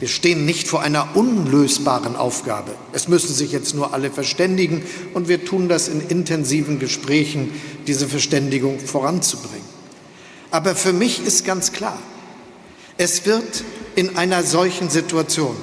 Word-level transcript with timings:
Wir 0.00 0.08
stehen 0.08 0.44
nicht 0.44 0.68
vor 0.68 0.82
einer 0.82 1.16
unlösbaren 1.16 2.16
Aufgabe. 2.16 2.72
Es 2.92 3.08
müssen 3.08 3.32
sich 3.32 3.52
jetzt 3.52 3.74
nur 3.74 3.94
alle 3.94 4.10
verständigen 4.10 4.82
und 5.14 5.28
wir 5.28 5.44
tun 5.44 5.68
das 5.68 5.88
in 5.88 6.00
intensiven 6.08 6.78
Gesprächen, 6.78 7.52
diese 7.86 8.08
Verständigung 8.08 8.80
voranzubringen. 8.80 9.66
Aber 10.50 10.74
für 10.74 10.92
mich 10.92 11.24
ist 11.24 11.46
ganz 11.46 11.72
klar, 11.72 11.98
es 12.98 13.24
wird 13.24 13.64
in 13.94 14.16
einer 14.16 14.42
solchen 14.42 14.90
Situation 14.90 15.56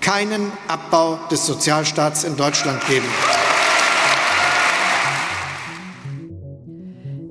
keinen 0.00 0.52
Abbau 0.68 1.18
des 1.30 1.46
Sozialstaats 1.46 2.24
in 2.24 2.36
Deutschland 2.36 2.86
geben. 2.86 3.06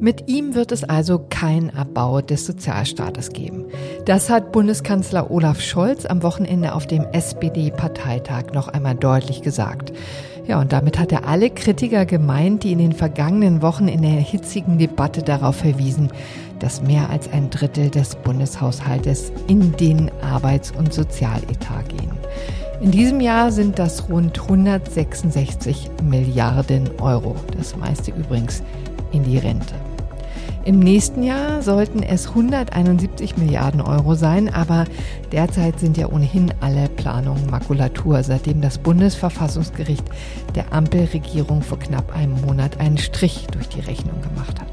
Mit 0.01 0.29
ihm 0.29 0.55
wird 0.55 0.71
es 0.71 0.85
also 0.85 1.25
kein 1.29 1.75
Abbau 1.75 2.21
des 2.21 2.45
Sozialstaates 2.45 3.31
geben. 3.31 3.65
Das 4.05 4.29
hat 4.29 4.53
Bundeskanzler 4.53 5.29
Olaf 5.29 5.59
Scholz 5.59 6.05
am 6.05 6.23
Wochenende 6.23 6.73
auf 6.73 6.87
dem 6.87 7.03
SPD-Parteitag 7.11 8.53
noch 8.53 8.69
einmal 8.69 8.95
deutlich 8.95 9.41
gesagt. 9.41 9.91
Ja, 10.47 10.61
und 10.61 10.71
damit 10.71 10.97
hat 10.97 11.11
er 11.11 11.27
alle 11.27 11.49
Kritiker 11.49 12.05
gemeint, 12.05 12.63
die 12.63 12.71
in 12.71 12.79
den 12.79 12.93
vergangenen 12.93 13.61
Wochen 13.61 13.89
in 13.89 14.01
der 14.01 14.11
hitzigen 14.11 14.77
Debatte 14.77 15.21
darauf 15.21 15.57
verwiesen, 15.57 16.09
dass 16.59 16.81
mehr 16.81 17.09
als 17.09 17.31
ein 17.33 17.49
Drittel 17.49 17.89
des 17.89 18.15
Bundeshaushaltes 18.15 19.33
in 19.47 19.73
den 19.73 20.09
Arbeits- 20.21 20.71
und 20.71 20.93
Sozialetat 20.93 21.89
gehen. 21.89 22.11
In 22.81 22.91
diesem 22.91 23.19
Jahr 23.19 23.51
sind 23.51 23.77
das 23.77 24.07
rund 24.09 24.39
166 24.39 25.91
Milliarden 26.01 26.89
Euro. 27.01 27.35
Das 27.57 27.75
meiste 27.75 28.11
übrigens 28.11 28.63
in 29.11 29.23
die 29.23 29.37
Rente. 29.37 29.75
Im 30.65 30.79
nächsten 30.79 31.23
Jahr 31.23 31.61
sollten 31.61 32.03
es 32.03 32.27
171 32.27 33.37
Milliarden 33.37 33.81
Euro 33.81 34.13
sein, 34.15 34.53
aber 34.53 34.85
derzeit 35.31 35.79
sind 35.79 35.97
ja 35.97 36.09
ohnehin 36.09 36.53
alle 36.59 36.89
Planungen 36.89 37.49
Makulatur, 37.49 38.21
seitdem 38.23 38.61
das 38.61 38.77
Bundesverfassungsgericht 38.77 40.03
der 40.55 40.73
Ampelregierung 40.73 41.61
vor 41.61 41.79
knapp 41.79 42.15
einem 42.15 42.39
Monat 42.41 42.79
einen 42.79 42.97
Strich 42.97 43.47
durch 43.51 43.69
die 43.69 43.79
Rechnung 43.79 44.21
gemacht 44.21 44.59
hat. 44.59 44.67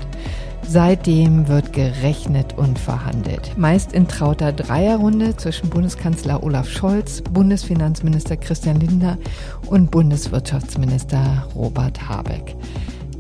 Seitdem 0.69 1.47
wird 1.47 1.73
gerechnet 1.73 2.59
und 2.59 2.79
verhandelt. 2.79 3.57
Meist 3.57 3.93
in 3.93 4.09
trauter 4.09 4.53
Dreierrunde 4.53 5.37
zwischen 5.37 5.71
Bundeskanzler 5.71 6.43
Olaf 6.43 6.69
Scholz, 6.69 7.23
Bundesfinanzminister 7.23 8.37
Christian 8.37 8.81
Lindner 8.81 9.17
und 9.67 9.93
Bundeswirtschaftsminister 9.93 11.47
Robert 11.55 12.09
Habeck. 12.09 12.57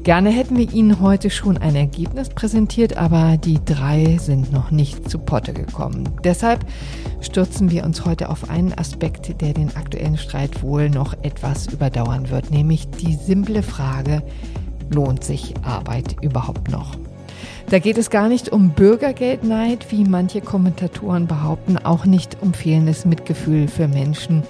Gerne 0.07 0.31
hätten 0.31 0.57
wir 0.57 0.73
Ihnen 0.73 1.01
heute 1.01 1.31
schon 1.31 1.59
ein 1.59 1.75
Ergebnis 1.75 2.29
präsentiert, 2.29 2.97
aber 2.97 3.37
die 3.39 3.59
drei 3.65 4.19
sind 4.21 4.53
noch 4.53 4.71
nicht 4.71 5.11
zu 5.11 5.19
Potte 5.19 5.53
gekommen. 5.53 6.09
Deshalb 6.23 6.65
stürzen 7.21 7.73
wir 7.73 7.83
uns 7.83 8.05
heute 8.05 8.29
auf 8.29 8.49
einen 8.49 8.73
Aspekt, 8.73 9.41
der 9.41 9.53
den 9.53 9.75
aktuellen 9.75 10.17
Streit 10.17 10.63
wohl 10.63 10.91
noch 10.91 11.15
etwas 11.25 11.67
überdauern 11.67 12.31
wird, 12.31 12.53
nämlich 12.53 12.89
die 12.89 13.15
simple 13.15 13.65
Frage, 13.65 14.23
lohnt 14.91 15.25
sich 15.25 15.55
Arbeit 15.65 16.15
überhaupt 16.23 16.71
noch? 16.71 16.97
Da 17.69 17.81
geht 17.81 17.99
es 17.99 18.09
gar 18.09 18.29
nicht 18.29 18.51
um 18.51 18.71
Bürgergeldneid, 18.71 19.91
wie 19.91 20.05
manche 20.05 20.41
Kommentatoren 20.41 21.27
behaupten, 21.27 21.79
auch 21.79 22.05
nicht 22.05 22.37
um 22.41 22.55
fehlendes 22.55 23.07
Mitgefühl 23.07 23.67
für 23.67 23.89
Menschen, 23.89 24.45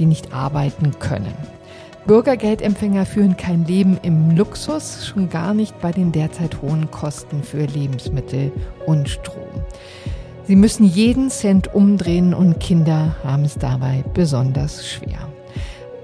die 0.00 0.06
nicht 0.06 0.34
arbeiten 0.34 0.98
können. 0.98 1.55
Bürgergeldempfänger 2.06 3.04
führen 3.04 3.36
kein 3.36 3.64
Leben 3.64 3.98
im 4.02 4.36
Luxus, 4.36 5.06
schon 5.06 5.28
gar 5.28 5.54
nicht 5.54 5.80
bei 5.80 5.90
den 5.90 6.12
derzeit 6.12 6.62
hohen 6.62 6.88
Kosten 6.92 7.42
für 7.42 7.64
Lebensmittel 7.64 8.52
und 8.86 9.08
Strom. 9.08 9.48
Sie 10.44 10.54
müssen 10.54 10.84
jeden 10.84 11.30
Cent 11.30 11.74
umdrehen 11.74 12.32
und 12.32 12.60
Kinder 12.60 13.16
haben 13.24 13.44
es 13.44 13.58
dabei 13.58 14.04
besonders 14.14 14.88
schwer. 14.88 15.28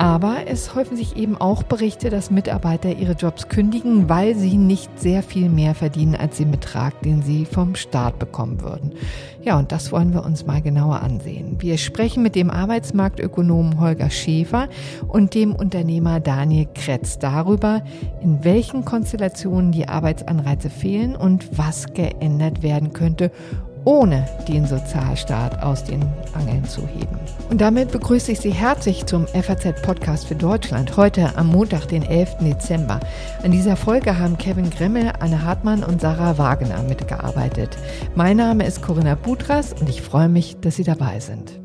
Aber 0.03 0.48
es 0.48 0.75
häufen 0.75 0.97
sich 0.97 1.17
eben 1.17 1.36
auch 1.41 1.62
Berichte, 1.62 2.11
dass 2.11 2.33
Mitarbeiter 2.33 2.90
ihre 2.90 3.13
Jobs 3.13 3.48
kündigen, 3.48 4.08
weil 4.08 4.35
sie 4.35 4.57
nicht 4.57 4.98
sehr 4.98 5.23
viel 5.23 5.48
mehr 5.48 5.77
verdienen 5.77 6.17
als 6.17 6.39
den 6.39 6.51
Betrag, 6.51 7.01
den 7.02 7.23
sie 7.23 7.45
vom 7.45 7.77
Staat 7.77 8.18
bekommen 8.18 8.63
würden. 8.63 8.95
Ja, 9.45 9.61
und 9.61 9.70
das 9.70 9.92
wollen 9.92 10.13
wir 10.13 10.24
uns 10.24 10.45
mal 10.45 10.61
genauer 10.61 11.02
ansehen. 11.02 11.55
Wir 11.61 11.79
sprechen 11.79 12.24
mit 12.24 12.35
dem 12.35 12.51
Arbeitsmarktökonomen 12.51 13.79
Holger 13.79 14.11
Schäfer 14.11 14.68
und 15.07 15.35
dem 15.35 15.55
Unternehmer 15.55 16.19
Daniel 16.19 16.67
Kretz 16.74 17.20
darüber, 17.20 17.84
in 18.24 18.42
welchen 18.42 18.84
Konstellationen 18.84 19.70
die 19.70 19.86
Arbeitsanreize 19.86 20.69
fehlen 20.69 21.14
und 21.14 21.57
was 21.57 21.95
geändert 21.95 22.64
werden 22.64 22.92
könnte, 22.92 23.30
ohne 23.85 24.27
den 24.48 24.67
Sozialstaat 24.67 25.63
aus 25.63 25.85
den 25.85 26.03
Angeln 26.35 26.65
zu 26.65 26.87
heben. 26.87 27.19
Und 27.51 27.61
damit 27.61 27.93
begrüße 27.93 28.33
ich 28.33 28.41
Sie 28.41 28.51
herzlich 28.51 29.07
zum 29.07 29.27
FAZ-Podcast 29.27 30.27
für 30.27 30.35
Deutschland, 30.35 30.97
heute 30.97 31.37
am 31.37 31.48
Montag, 31.48 31.87
den 31.89 32.03
11. 32.03 32.39
Dezember. 32.41 33.01
An 33.43 33.53
dieser 33.53 33.77
Folge 33.77 34.19
haben 34.19 34.39
Kevin 34.39 34.70
Gremmel, 34.70 35.13
Anne 35.20 35.45
Hartmann 35.45 35.85
und 35.85 36.01
Sarah 36.01 36.39
Wagner 36.39 36.83
mitgearbeitet. 36.83 37.77
Mein 38.15 38.37
Name 38.37 38.67
ist 38.67 38.83
Corinna 38.83 39.15
Budras 39.15 39.73
und 39.73 39.89
ich 39.89 40.03
freue 40.03 40.29
mich, 40.29 40.57
dass 40.61 40.77
Sie 40.77 40.85
dabei 40.85 41.20
sind. 41.20 41.61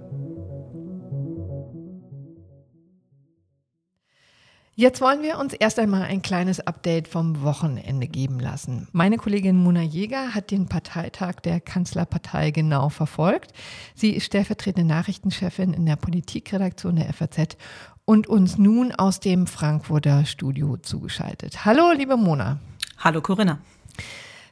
Jetzt 4.79 5.01
wollen 5.01 5.23
wir 5.23 5.39
uns 5.39 5.53
erst 5.53 5.79
einmal 5.79 6.03
ein 6.03 6.21
kleines 6.21 6.59
Update 6.59 7.07
vom 7.07 7.41
Wochenende 7.41 8.07
geben 8.07 8.39
lassen. 8.39 8.87
Meine 8.91 9.17
Kollegin 9.17 9.57
Mona 9.57 9.81
Jäger 9.81 10.35
hat 10.35 10.51
den 10.51 10.67
Parteitag 10.67 11.37
der 11.43 11.59
Kanzlerpartei 11.59 12.51
genau 12.51 12.89
verfolgt. 12.89 13.53
Sie 13.95 14.11
ist 14.11 14.25
stellvertretende 14.25 14.87
Nachrichtenchefin 14.87 15.73
in 15.73 15.87
der 15.87 15.95
Politikredaktion 15.95 16.97
der 16.97 17.11
FAZ 17.11 17.57
und 18.05 18.27
uns 18.27 18.59
nun 18.59 18.91
aus 18.91 19.19
dem 19.19 19.47
Frankfurter 19.47 20.25
Studio 20.27 20.77
zugeschaltet. 20.77 21.65
Hallo, 21.65 21.91
liebe 21.91 22.15
Mona. 22.15 22.59
Hallo, 22.99 23.19
Corinna. 23.21 23.57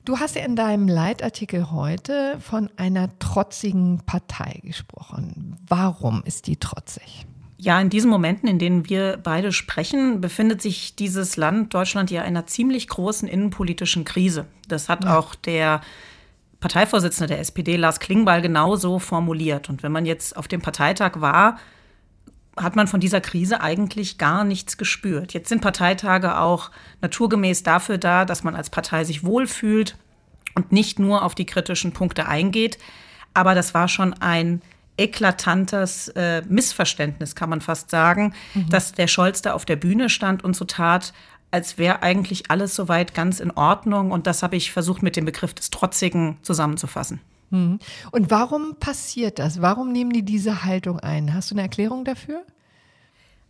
Du 0.06 0.18
hast 0.18 0.36
ja 0.36 0.44
in 0.44 0.56
deinem 0.56 0.88
Leitartikel 0.88 1.70
heute 1.70 2.40
von 2.40 2.72
einer 2.78 3.20
trotzigen 3.20 4.02
Partei 4.08 4.60
gesprochen. 4.64 5.58
Warum 5.68 6.24
ist 6.26 6.48
die 6.48 6.58
trotzig? 6.58 7.28
Ja, 7.58 7.80
in 7.80 7.90
diesen 7.90 8.10
Momenten, 8.10 8.50
in 8.50 8.60
denen 8.60 8.90
wir 8.90 9.18
beide 9.18 9.54
sprechen, 9.54 10.20
befindet 10.20 10.62
sich 10.62 10.96
dieses 10.96 11.38
Land, 11.38 11.74
Deutschland, 11.74 12.12
ja 12.12 12.22
in 12.22 12.28
einer 12.28 12.48
ziemlich 12.48 12.88
großen 12.88 13.28
innenpolitischen 13.28 14.04
Krise. 14.04 14.46
Das 14.68 14.90
hat 14.90 15.06
ja. 15.06 15.18
auch 15.18 15.36
der 15.36 15.82
Parteivorsitzende 16.60 17.28
der 17.28 17.40
SPD, 17.40 17.78
Lars 17.78 18.00
Klingbeil, 18.00 18.42
genauso 18.42 19.00
formuliert. 19.00 19.70
Und 19.70 19.84
wenn 19.84 19.92
man 19.92 20.06
jetzt 20.06 20.36
auf 20.36 20.48
dem 20.48 20.62
Parteitag 20.62 21.22
war, 21.22 21.58
hat 22.58 22.76
man 22.76 22.88
von 22.88 23.00
dieser 23.00 23.22
Krise 23.22 23.62
eigentlich 23.62 24.18
gar 24.18 24.44
nichts 24.44 24.78
gespürt. 24.78 25.34
Jetzt 25.34 25.50
sind 25.50 25.62
Parteitage 25.62 26.38
auch 26.40 26.72
naturgemäß 27.02 27.64
dafür 27.64 27.98
da, 27.98 28.26
dass 28.26 28.44
man 28.44 28.56
als 28.56 28.70
Partei 28.70 29.04
sich 29.04 29.24
wohlfühlt 29.24 29.98
und 30.56 30.72
nicht 30.72 31.00
nur 31.00 31.24
auf 31.24 31.36
die 31.36 31.46
kritischen 31.46 31.92
Punkte 31.92 32.28
eingeht. 32.28 32.78
Aber 33.34 33.56
das 33.56 33.74
war 33.74 33.88
schon 33.88 34.14
ein 34.14 34.62
eklatantes 34.98 36.10
äh, 36.10 36.42
Missverständnis, 36.48 37.36
kann 37.36 37.50
man 37.50 37.62
fast 37.62 37.90
sagen, 37.90 38.34
mhm. 38.54 38.70
dass 38.70 38.94
der 38.94 39.08
Scholz 39.08 39.42
da 39.42 39.54
auf 39.54 39.66
der 39.66 39.76
Bühne 39.76 40.10
stand 40.10 40.44
und 40.44 40.56
so 40.56 40.66
tat, 40.66 41.14
als 41.52 41.78
wäre 41.78 42.02
eigentlich 42.02 42.52
alles 42.52 42.76
soweit 42.76 43.14
ganz 43.14 43.40
in 43.40 43.52
Ordnung. 43.52 44.12
Und 44.12 44.28
das 44.28 44.44
habe 44.44 44.56
ich 44.56 44.72
versucht 44.72 45.04
mit 45.04 45.16
dem 45.16 45.26
Begriff 45.26 45.54
des 45.54 45.70
Trotzigen 45.70 46.38
zusammenzufassen. 46.42 47.20
Mhm. 47.50 47.80
Und 48.12 48.32
warum 48.32 48.76
passiert 48.80 49.40
das? 49.40 49.62
Warum 49.62 49.92
nehmen 49.92 50.12
die 50.12 50.24
diese 50.24 50.64
Haltung 50.64 51.00
ein? 51.00 51.34
Hast 51.34 51.52
du 51.52 51.56
eine 51.56 51.62
Erklärung 51.62 52.06
dafür? 52.06 52.44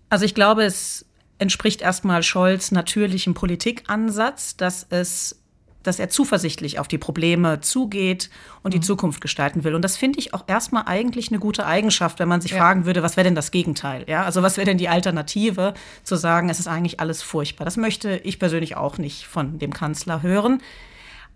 Also 0.10 0.26
ich 0.26 0.36
glaube, 0.36 0.64
es 0.64 1.06
entspricht 1.38 1.82
erstmal 1.82 2.24
Scholz 2.24 2.72
natürlichem 2.72 3.34
Politikansatz, 3.34 4.56
dass 4.56 4.86
es 4.90 5.42
dass 5.88 6.00
er 6.00 6.10
zuversichtlich 6.10 6.80
auf 6.80 6.88
die 6.88 6.98
Probleme 6.98 7.62
zugeht 7.62 8.30
und 8.64 8.74
die 8.74 8.80
mhm. 8.80 8.84
Zukunft 8.84 9.22
gestalten 9.22 9.64
will. 9.64 9.76
Und 9.76 9.82
das 9.82 9.98
finde 9.98 10.20
ich 10.20 10.34
auch 10.34 10.44
erstmal 10.48 10.84
eigentlich 10.86 11.30
eine 11.30 11.40
gute 11.40 11.66
Eigenschaft, 11.66 12.20
wenn 12.20 12.28
man 12.28 12.42
sich 12.42 12.52
ja. 12.52 12.58
fragen 12.58 12.86
würde, 12.86 13.04
was 13.04 13.18
wäre 13.18 13.26
denn 13.26 13.36
das 13.36 13.52
Gegenteil? 13.52 14.06
Ja, 14.08 14.24
also 14.24 14.42
was 14.42 14.58
wäre 14.58 14.66
denn 14.66 14.78
die 14.78 14.90
Alternative, 14.90 15.74
zu 16.04 16.16
sagen, 16.16 16.50
es 16.50 16.60
ist 16.60 16.68
eigentlich 16.68 17.00
alles 17.00 17.22
furchtbar. 17.22 17.66
Das 17.66 17.78
möchte 17.78 18.18
ich 18.24 18.40
persönlich 18.40 18.76
auch 18.76 18.98
nicht 18.98 19.26
von 19.26 19.60
dem 19.60 19.74
Kanzler 19.74 20.22
hören. 20.22 20.62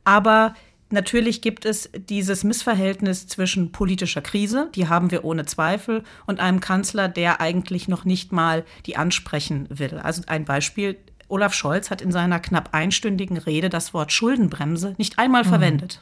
Aber 0.04 0.54
Natürlich 0.92 1.42
gibt 1.42 1.66
es 1.66 1.92
dieses 1.94 2.44
Missverhältnis 2.44 3.28
zwischen 3.28 3.72
politischer 3.72 4.22
Krise, 4.22 4.70
die 4.74 4.88
haben 4.88 5.12
wir 5.12 5.24
ohne 5.24 5.46
Zweifel, 5.46 6.04
und 6.26 6.40
einem 6.40 6.62
Kanzler, 6.62 7.08
der 7.08 7.40
eigentlich 7.42 7.88
noch 7.88 8.06
nicht 8.06 8.32
mal 8.32 8.66
die 8.88 8.98
ansprechen 8.98 9.68
will. 9.70 10.00
Also 10.00 10.24
ein 10.26 10.46
Beispiel, 10.46 10.98
Olaf 11.30 11.54
Scholz 11.54 11.90
hat 11.90 12.02
in 12.02 12.12
seiner 12.12 12.40
knapp 12.40 12.70
einstündigen 12.74 13.38
Rede 13.38 13.70
das 13.70 13.94
Wort 13.94 14.12
Schuldenbremse 14.12 14.96
nicht 14.98 15.20
einmal 15.20 15.44
mhm. 15.44 15.50
verwendet. 15.50 16.00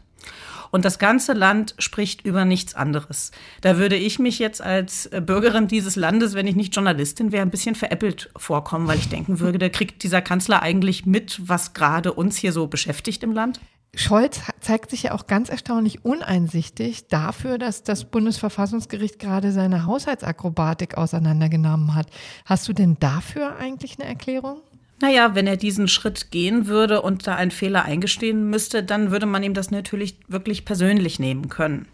Und 0.71 0.85
das 0.85 0.99
ganze 0.99 1.33
Land 1.33 1.75
spricht 1.79 2.25
über 2.25 2.45
nichts 2.45 2.75
anderes. 2.75 3.31
Da 3.61 3.77
würde 3.77 3.95
ich 3.95 4.19
mich 4.19 4.39
jetzt 4.39 4.61
als 4.61 5.09
Bürgerin 5.25 5.67
dieses 5.67 5.95
Landes, 5.95 6.33
wenn 6.33 6.47
ich 6.47 6.55
nicht 6.55 6.75
Journalistin 6.75 7.31
wäre, 7.31 7.43
ein 7.43 7.51
bisschen 7.51 7.75
veräppelt 7.75 8.29
vorkommen, 8.35 8.87
weil 8.87 8.97
ich 8.97 9.09
denken 9.09 9.39
würde, 9.39 9.59
da 9.59 9.69
kriegt 9.69 10.03
dieser 10.03 10.21
Kanzler 10.21 10.61
eigentlich 10.61 11.05
mit, 11.05 11.39
was 11.47 11.73
gerade 11.73 12.13
uns 12.13 12.35
hier 12.35 12.51
so 12.51 12.67
beschäftigt 12.67 13.23
im 13.23 13.31
Land. 13.31 13.59
Scholz 13.95 14.41
zeigt 14.59 14.91
sich 14.91 15.03
ja 15.03 15.13
auch 15.13 15.25
ganz 15.25 15.49
erstaunlich 15.49 16.05
uneinsichtig 16.05 17.07
dafür, 17.07 17.57
dass 17.57 17.83
das 17.83 18.05
Bundesverfassungsgericht 18.05 19.17
gerade 19.17 19.51
seine 19.51 19.85
Haushaltsakrobatik 19.85 20.97
auseinandergenommen 20.97 21.95
hat. 21.95 22.07
Hast 22.45 22.67
du 22.67 22.73
denn 22.73 22.97
dafür 22.99 23.55
eigentlich 23.55 23.97
eine 23.99 24.07
Erklärung? 24.07 24.61
Naja, 24.99 25.35
wenn 25.35 25.45
er 25.45 25.57
diesen 25.57 25.87
Schritt 25.87 26.31
gehen 26.31 26.67
würde 26.67 27.01
und 27.01 27.27
da 27.27 27.35
einen 27.35 27.51
Fehler 27.51 27.85
eingestehen 27.85 28.49
müsste, 28.49 28.83
dann 28.83 29.11
würde 29.11 29.25
man 29.27 29.43
ihm 29.43 29.53
das 29.53 29.69
natürlich 29.69 30.17
wirklich 30.27 30.65
persönlich 30.65 31.19
nehmen 31.19 31.49
können. 31.49 31.87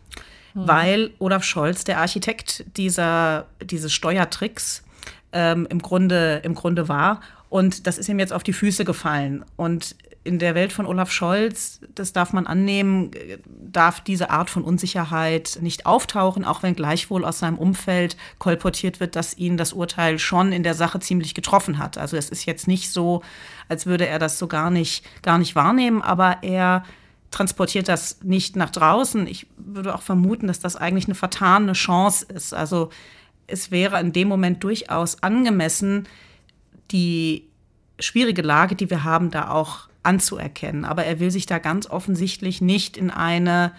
Mhm. 0.53 0.67
Weil 0.67 1.11
Olaf 1.19 1.43
Scholz, 1.43 1.83
der 1.83 1.99
Architekt 1.99 2.63
dieser, 2.77 3.47
dieses 3.61 3.91
Steuertricks, 3.91 4.83
ähm, 5.33 5.67
im, 5.69 5.79
Grunde, 5.79 6.41
im 6.43 6.55
Grunde 6.55 6.87
war. 6.87 7.21
Und 7.49 7.87
das 7.87 7.97
ist 7.97 8.07
ihm 8.07 8.19
jetzt 8.19 8.33
auf 8.33 8.43
die 8.43 8.53
Füße 8.53 8.85
gefallen. 8.85 9.43
Und 9.57 9.95
in 10.23 10.39
der 10.39 10.55
Welt 10.55 10.71
von 10.71 10.85
Olaf 10.85 11.11
Scholz, 11.11 11.81
das 11.93 12.13
darf 12.13 12.31
man 12.31 12.47
annehmen, 12.47 13.11
darf 13.45 13.99
diese 13.99 14.29
Art 14.29 14.49
von 14.49 14.63
Unsicherheit 14.63 15.57
nicht 15.61 15.85
auftauchen, 15.85 16.45
auch 16.45 16.63
wenn 16.63 16.75
gleichwohl 16.75 17.25
aus 17.25 17.39
seinem 17.39 17.57
Umfeld 17.57 18.15
kolportiert 18.39 19.01
wird, 19.01 19.17
dass 19.17 19.37
ihn 19.37 19.57
das 19.57 19.73
Urteil 19.73 20.19
schon 20.19 20.53
in 20.53 20.63
der 20.63 20.75
Sache 20.75 20.99
ziemlich 20.99 21.33
getroffen 21.33 21.77
hat. 21.77 21.97
Also 21.97 22.15
es 22.15 22.29
ist 22.29 22.45
jetzt 22.45 22.67
nicht 22.67 22.91
so, 22.91 23.21
als 23.67 23.85
würde 23.85 24.07
er 24.07 24.17
das 24.17 24.39
so 24.39 24.47
gar 24.47 24.69
nicht, 24.69 25.05
gar 25.23 25.37
nicht 25.37 25.55
wahrnehmen, 25.55 26.01
aber 26.01 26.37
er 26.41 26.85
transportiert 27.31 27.89
das 27.89 28.21
nicht 28.23 28.55
nach 28.55 28.69
draußen. 28.69 29.27
Ich 29.27 29.47
würde 29.57 29.93
auch 29.93 30.03
vermuten, 30.03 30.47
dass 30.47 30.59
das 30.59 30.77
eigentlich 30.77 31.05
eine 31.05 31.15
vertane 31.15 31.73
Chance 31.73 32.25
ist. 32.33 32.53
Also 32.53 32.91
es 33.47 33.71
wäre 33.71 33.99
in 33.99 34.13
dem 34.13 34.29
Moment 34.29 34.63
durchaus 34.63 35.21
angemessen, 35.21 36.07
die 36.91 37.49
schwierige 37.99 38.41
Lage, 38.41 38.75
die 38.75 38.89
wir 38.89 39.03
haben, 39.03 39.31
da 39.31 39.49
auch 39.49 39.89
anzuerkennen. 40.03 40.85
Aber 40.85 41.05
er 41.05 41.19
will 41.19 41.31
sich 41.31 41.45
da 41.45 41.59
ganz 41.59 41.89
offensichtlich 41.89 42.61
nicht 42.61 42.97
in 42.97 43.09
eine 43.09 43.71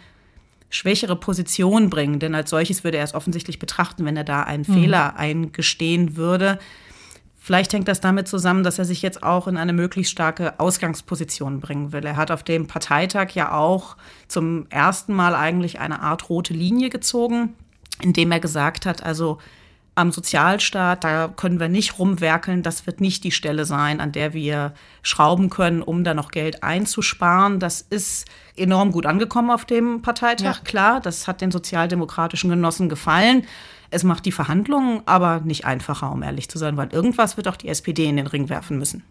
schwächere 0.71 1.17
Position 1.17 1.88
bringen, 1.88 2.19
denn 2.19 2.35
als 2.35 2.50
solches 2.50 2.82
würde 2.82 2.99
er 2.99 3.05
es 3.05 3.15
offensichtlich 3.15 3.59
betrachten, 3.59 4.05
wenn 4.05 4.17
er 4.17 4.25
da 4.25 4.43
einen 4.43 4.65
mhm. 4.67 4.75
Fehler 4.75 5.17
eingestehen 5.17 6.17
würde. 6.17 6.59
Vielleicht 7.38 7.75
hängt 7.75 7.88
das 7.88 8.00
damit 8.00 8.26
zusammen, 8.26 8.65
dass 8.65 8.79
er 8.79 8.87
sich 8.87 9.03
jetzt 9.03 9.23
auch 9.23 9.47
in 9.47 9.59
eine 9.59 9.75
möglichst 9.75 10.11
starke 10.11 10.59
Ausgangsposition 10.59 11.61
bringen 11.61 11.93
will. 11.93 12.05
Er 12.05 12.17
hat 12.17 12.31
auf 12.31 12.43
dem 12.43 12.67
Parteitag 12.67 13.32
ja 13.35 13.53
auch 13.53 13.97
zum 14.29 14.67
ersten 14.71 15.12
Mal 15.12 15.35
eigentlich 15.35 15.79
eine 15.79 16.00
Art 16.00 16.31
rote 16.31 16.55
Linie 16.55 16.88
gezogen, 16.88 17.53
indem 18.00 18.32
er 18.32 18.41
gesagt 18.41 18.87
hat, 18.87 19.05
also 19.05 19.38
am 19.96 20.11
Sozialstaat, 20.11 21.05
da 21.05 21.29
können 21.29 21.61
wir 21.61 21.69
nicht 21.69 21.99
rumwerkeln. 21.99 22.62
Das 22.62 22.87
wird 22.87 23.00
nicht 23.00 23.23
die 23.23 23.31
Stelle 23.31 23.64
sein, 23.64 24.00
an 24.00 24.12
der 24.12 24.32
wir 24.35 24.75
schrauben 25.02 25.50
können, 25.50 25.82
um 25.82 26.02
da 26.02 26.14
noch 26.14 26.31
Geld 26.31 26.62
einzusparen. 26.62 27.61
Das 27.61 27.81
ist 27.81 28.26
enorm 28.56 28.91
gut 28.91 29.06
angekommen 29.06 29.50
auf 29.50 29.64
dem 29.64 30.02
Parteitag, 30.02 30.56
ja. 30.56 30.64
klar. 30.64 31.00
Das 31.00 31.29
hat 31.29 31.41
den 31.41 31.52
sozialdemokratischen 31.52 32.50
Genossen 32.50 32.88
gefallen. 32.88 33.46
Es 33.91 34.02
macht 34.02 34.25
die 34.26 34.32
Verhandlungen 34.32 35.02
aber 35.06 35.41
nicht 35.44 35.64
einfacher, 35.64 36.11
um 36.11 36.23
ehrlich 36.23 36.49
zu 36.49 36.58
sein, 36.58 36.76
weil 36.76 36.93
irgendwas 36.93 37.37
wird 37.37 37.47
auch 37.47 37.56
die 37.56 37.69
SPD 37.69 38.06
in 38.06 38.17
den 38.17 38.26
Ring 38.26 38.49
werfen 38.49 38.79
müssen. 38.79 39.05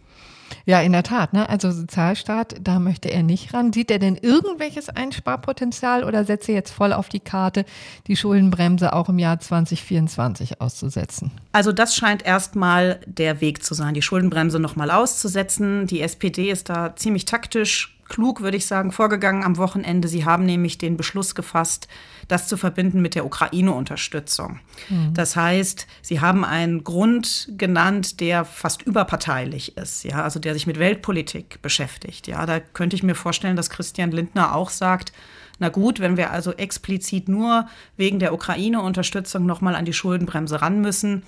Ja, 0.65 0.81
in 0.81 0.91
der 0.91 1.03
Tat. 1.03 1.33
Ne? 1.33 1.47
Also 1.47 1.71
Sozialstaat, 1.71 2.55
da 2.61 2.79
möchte 2.79 3.09
er 3.09 3.23
nicht 3.23 3.53
ran. 3.53 3.73
Sieht 3.73 3.91
er 3.91 4.00
denn 4.00 4.15
irgendwelches 4.15 4.89
Einsparpotenzial 4.89 6.03
oder 6.03 6.25
setzt 6.25 6.50
er 6.50 6.55
jetzt 6.55 6.71
voll 6.71 6.94
auf 6.94 7.09
die 7.09 7.19
Karte, 7.19 7.65
die 8.07 8.15
Schuldenbremse 8.15 8.94
auch 8.94 9.09
im 9.09 9.19
Jahr 9.19 9.39
2024 9.39 10.61
auszusetzen? 10.61 11.31
Also 11.51 11.71
das 11.71 11.95
scheint 11.95 12.25
erstmal 12.25 13.00
der 13.05 13.41
Weg 13.41 13.63
zu 13.63 13.73
sein, 13.73 13.94
die 13.94 14.01
Schuldenbremse 14.01 14.59
nochmal 14.59 14.91
auszusetzen. 14.91 15.88
Die 15.88 16.01
SPD 16.01 16.50
ist 16.50 16.69
da 16.69 16.95
ziemlich 16.95 17.25
taktisch 17.25 17.93
klug, 18.07 18.41
würde 18.41 18.57
ich 18.57 18.65
sagen, 18.65 18.91
vorgegangen 18.91 19.44
am 19.44 19.57
Wochenende. 19.57 20.07
Sie 20.07 20.25
haben 20.25 20.45
nämlich 20.45 20.77
den 20.77 20.97
Beschluss 20.97 21.35
gefasst, 21.35 21.88
das 22.27 22.47
zu 22.47 22.57
verbinden 22.57 23.01
mit 23.01 23.15
der 23.15 23.25
Ukraine-Unterstützung. 23.25 24.59
Mhm. 24.89 25.13
Das 25.13 25.35
heißt, 25.35 25.88
sie 26.01 26.21
haben 26.21 26.45
einen 26.45 26.83
Grund 26.83 27.50
genannt, 27.57 28.19
der 28.19 28.45
fast 28.45 28.81
überparteilich 28.83 29.77
ist, 29.77 30.03
ja, 30.03 30.23
also 30.23 30.39
der 30.39 30.53
sich 30.53 30.67
mit 30.67 30.79
Weltpolitik 30.79 31.61
beschäftigt. 31.61 32.27
Ja, 32.27 32.45
da 32.45 32.59
könnte 32.59 32.95
ich 32.95 33.03
mir 33.03 33.15
vorstellen, 33.15 33.55
dass 33.55 33.69
Christian 33.69 34.11
Lindner 34.11 34.55
auch 34.55 34.69
sagt, 34.69 35.13
na 35.59 35.69
gut, 35.69 36.00
wenn 36.00 36.17
wir 36.17 36.31
also 36.31 36.51
explizit 36.53 37.29
nur 37.29 37.67
wegen 37.95 38.19
der 38.19 38.33
Ukraine-Unterstützung 38.33 39.45
nochmal 39.45 39.75
an 39.75 39.85
die 39.85 39.94
Schuldenbremse 39.94 40.61
ran 40.61 40.81
müssen, 40.81 41.23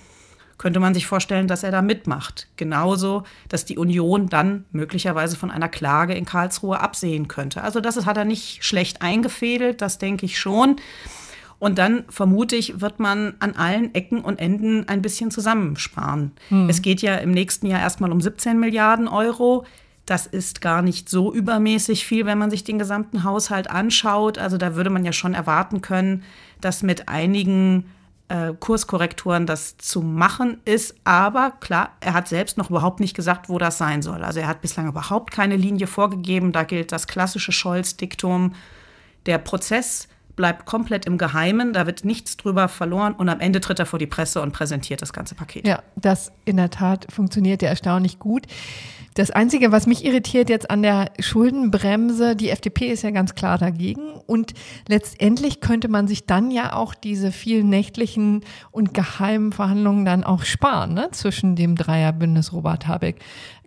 könnte 0.57 0.79
man 0.79 0.93
sich 0.93 1.05
vorstellen, 1.05 1.47
dass 1.47 1.63
er 1.63 1.71
da 1.71 1.81
mitmacht. 1.81 2.47
Genauso, 2.55 3.23
dass 3.49 3.65
die 3.65 3.77
Union 3.77 4.29
dann 4.29 4.65
möglicherweise 4.71 5.35
von 5.35 5.51
einer 5.51 5.69
Klage 5.69 6.13
in 6.13 6.25
Karlsruhe 6.25 6.79
absehen 6.79 7.27
könnte. 7.27 7.61
Also 7.61 7.81
das 7.81 8.05
hat 8.05 8.17
er 8.17 8.25
nicht 8.25 8.63
schlecht 8.63 9.01
eingefädelt, 9.01 9.81
das 9.81 9.97
denke 9.97 10.25
ich 10.25 10.39
schon. 10.39 10.77
Und 11.59 11.77
dann 11.77 12.03
vermute 12.09 12.55
ich, 12.55 12.81
wird 12.81 12.99
man 12.99 13.33
an 13.39 13.55
allen 13.55 13.93
Ecken 13.95 14.21
und 14.21 14.39
Enden 14.39 14.87
ein 14.87 15.01
bisschen 15.01 15.31
zusammensparen. 15.31 16.31
Hm. 16.49 16.69
Es 16.69 16.81
geht 16.81 17.01
ja 17.01 17.15
im 17.15 17.31
nächsten 17.31 17.67
Jahr 17.67 17.79
erstmal 17.79 18.11
um 18.11 18.21
17 18.21 18.59
Milliarden 18.59 19.07
Euro. 19.07 19.65
Das 20.05 20.27
ist 20.27 20.61
gar 20.61 20.81
nicht 20.81 21.09
so 21.09 21.33
übermäßig 21.33 22.05
viel, 22.05 22.25
wenn 22.25 22.37
man 22.37 22.51
sich 22.51 22.63
den 22.63 22.77
gesamten 22.77 23.23
Haushalt 23.23 23.69
anschaut. 23.69 24.37
Also 24.37 24.57
da 24.57 24.75
würde 24.75 24.89
man 24.89 25.05
ja 25.05 25.13
schon 25.13 25.33
erwarten 25.33 25.81
können, 25.81 26.23
dass 26.61 26.83
mit 26.83 27.09
einigen 27.09 27.85
äh, 28.27 28.53
Kurskorrekturen 28.59 29.45
das 29.45 29.77
zu 29.77 30.01
machen 30.01 30.59
ist. 30.65 30.95
Aber 31.03 31.51
klar, 31.59 31.91
er 31.99 32.13
hat 32.13 32.27
selbst 32.27 32.57
noch 32.57 32.69
überhaupt 32.69 32.99
nicht 32.99 33.15
gesagt, 33.15 33.49
wo 33.49 33.57
das 33.57 33.77
sein 33.77 34.01
soll. 34.01 34.23
Also 34.23 34.39
er 34.39 34.47
hat 34.47 34.61
bislang 34.61 34.87
überhaupt 34.87 35.31
keine 35.31 35.55
Linie 35.55 35.87
vorgegeben. 35.87 36.51
Da 36.51 36.63
gilt 36.63 36.91
das 36.91 37.07
klassische 37.07 37.51
Scholz-Diktum. 37.51 38.53
Der 39.25 39.37
Prozess 39.37 40.07
bleibt 40.35 40.65
komplett 40.65 41.05
im 41.05 41.17
Geheimen, 41.17 41.73
da 41.73 41.85
wird 41.85 42.03
nichts 42.03 42.37
drüber 42.37 42.67
verloren 42.67 43.13
und 43.13 43.29
am 43.29 43.39
Ende 43.39 43.61
tritt 43.61 43.79
er 43.79 43.85
vor 43.85 43.99
die 43.99 44.07
Presse 44.07 44.41
und 44.41 44.51
präsentiert 44.51 45.01
das 45.01 45.13
ganze 45.13 45.35
Paket. 45.35 45.65
Ja, 45.65 45.81
das 45.95 46.31
in 46.43 46.57
der 46.57 46.69
Tat 46.69 47.07
funktioniert 47.09 47.61
ja 47.61 47.69
erstaunlich 47.69 48.19
gut. 48.19 48.45
Das 49.15 49.31
Einzige, 49.31 49.71
was 49.71 49.87
mich 49.87 50.03
irritiert 50.03 50.49
jetzt 50.49 50.69
an 50.69 50.81
der 50.81 51.09
Schuldenbremse, 51.19 52.35
die 52.35 52.49
FDP 52.49 52.91
ist 52.91 53.01
ja 53.01 53.11
ganz 53.11 53.33
klar 53.33 53.57
dagegen. 53.57 54.11
Und 54.27 54.53
letztendlich 54.89 55.61
könnte 55.61 55.87
man 55.87 56.09
sich 56.09 56.25
dann 56.25 56.51
ja 56.51 56.73
auch 56.73 56.93
diese 56.93 57.31
vielen 57.31 57.69
nächtlichen 57.69 58.41
und 58.71 58.93
geheimen 58.93 59.53
Verhandlungen 59.53 60.03
dann 60.03 60.25
auch 60.25 60.43
sparen, 60.43 60.93
ne? 60.93 61.07
zwischen 61.11 61.55
dem 61.55 61.77
Dreierbündnis 61.77 62.51
Robert 62.51 62.87
Habeck, 62.87 63.21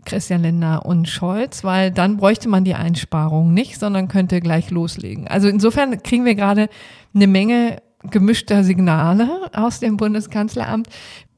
Christian 0.04 0.42
Lindner 0.42 0.84
und 0.84 1.08
Scholz, 1.08 1.64
weil 1.64 1.92
dann 1.92 2.18
bräuchte 2.18 2.50
man 2.50 2.64
die 2.64 2.74
Einsparungen 2.74 3.54
nicht, 3.54 3.80
sondern 3.80 4.08
könnte 4.08 4.40
gleich 4.40 4.70
loslegen. 4.70 5.28
Also 5.28 5.48
insofern 5.48 6.02
kriegen 6.02 6.26
wir 6.26 6.34
gerade 6.34 6.68
eine 7.14 7.26
Menge 7.26 7.80
gemischter 8.10 8.64
Signale 8.64 9.50
aus 9.54 9.80
dem 9.80 9.96
Bundeskanzleramt. 9.96 10.88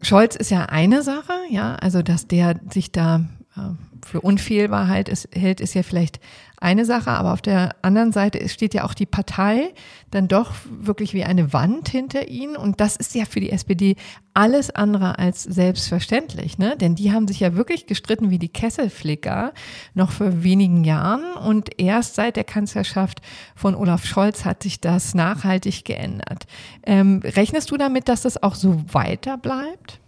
Scholz 0.02 0.34
ist 0.34 0.50
ja 0.50 0.64
eine 0.64 1.04
Sache, 1.04 1.32
ja, 1.48 1.76
also 1.76 2.02
dass 2.02 2.26
der 2.26 2.58
sich 2.70 2.90
da 2.90 3.24
für 4.04 4.20
Unfehlbarkeit 4.20 5.08
ist, 5.08 5.28
hält, 5.32 5.60
ist 5.60 5.74
ja 5.74 5.82
vielleicht 5.82 6.20
eine 6.60 6.84
Sache, 6.84 7.10
aber 7.10 7.32
auf 7.32 7.40
der 7.40 7.74
anderen 7.80 8.12
Seite 8.12 8.46
steht 8.48 8.74
ja 8.74 8.84
auch 8.84 8.92
die 8.92 9.06
Partei 9.06 9.72
dann 10.10 10.28
doch 10.28 10.52
wirklich 10.68 11.14
wie 11.14 11.24
eine 11.24 11.54
Wand 11.54 11.88
hinter 11.88 12.28
ihnen 12.28 12.54
und 12.54 12.80
das 12.80 12.96
ist 12.96 13.14
ja 13.14 13.24
für 13.24 13.40
die 13.40 13.50
SPD 13.50 13.96
alles 14.34 14.70
andere 14.70 15.18
als 15.18 15.42
selbstverständlich, 15.42 16.58
ne? 16.58 16.76
Denn 16.76 16.94
die 16.94 17.12
haben 17.12 17.26
sich 17.26 17.40
ja 17.40 17.54
wirklich 17.54 17.86
gestritten 17.86 18.30
wie 18.30 18.38
die 18.38 18.50
Kesselflicker 18.50 19.54
noch 19.94 20.10
vor 20.10 20.42
wenigen 20.42 20.84
Jahren 20.84 21.34
und 21.36 21.80
erst 21.80 22.14
seit 22.14 22.36
der 22.36 22.44
Kanzlerschaft 22.44 23.22
von 23.54 23.74
Olaf 23.74 24.04
Scholz 24.04 24.44
hat 24.44 24.62
sich 24.62 24.80
das 24.80 25.14
nachhaltig 25.14 25.86
geändert. 25.86 26.46
Ähm, 26.84 27.22
rechnest 27.24 27.70
du 27.70 27.78
damit, 27.78 28.08
dass 28.08 28.22
das 28.22 28.42
auch 28.42 28.54
so 28.54 28.84
weiter 28.92 29.38
bleibt? 29.38 30.00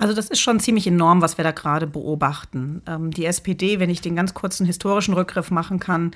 Also 0.00 0.14
das 0.14 0.30
ist 0.30 0.40
schon 0.40 0.60
ziemlich 0.60 0.86
enorm, 0.86 1.20
was 1.20 1.36
wir 1.36 1.44
da 1.44 1.50
gerade 1.52 1.86
beobachten. 1.86 2.80
Ähm, 2.86 3.10
die 3.10 3.26
SPD, 3.26 3.80
wenn 3.80 3.90
ich 3.90 4.00
den 4.00 4.16
ganz 4.16 4.32
kurzen 4.32 4.64
historischen 4.64 5.12
Rückgriff 5.12 5.50
machen 5.50 5.78
kann, 5.78 6.12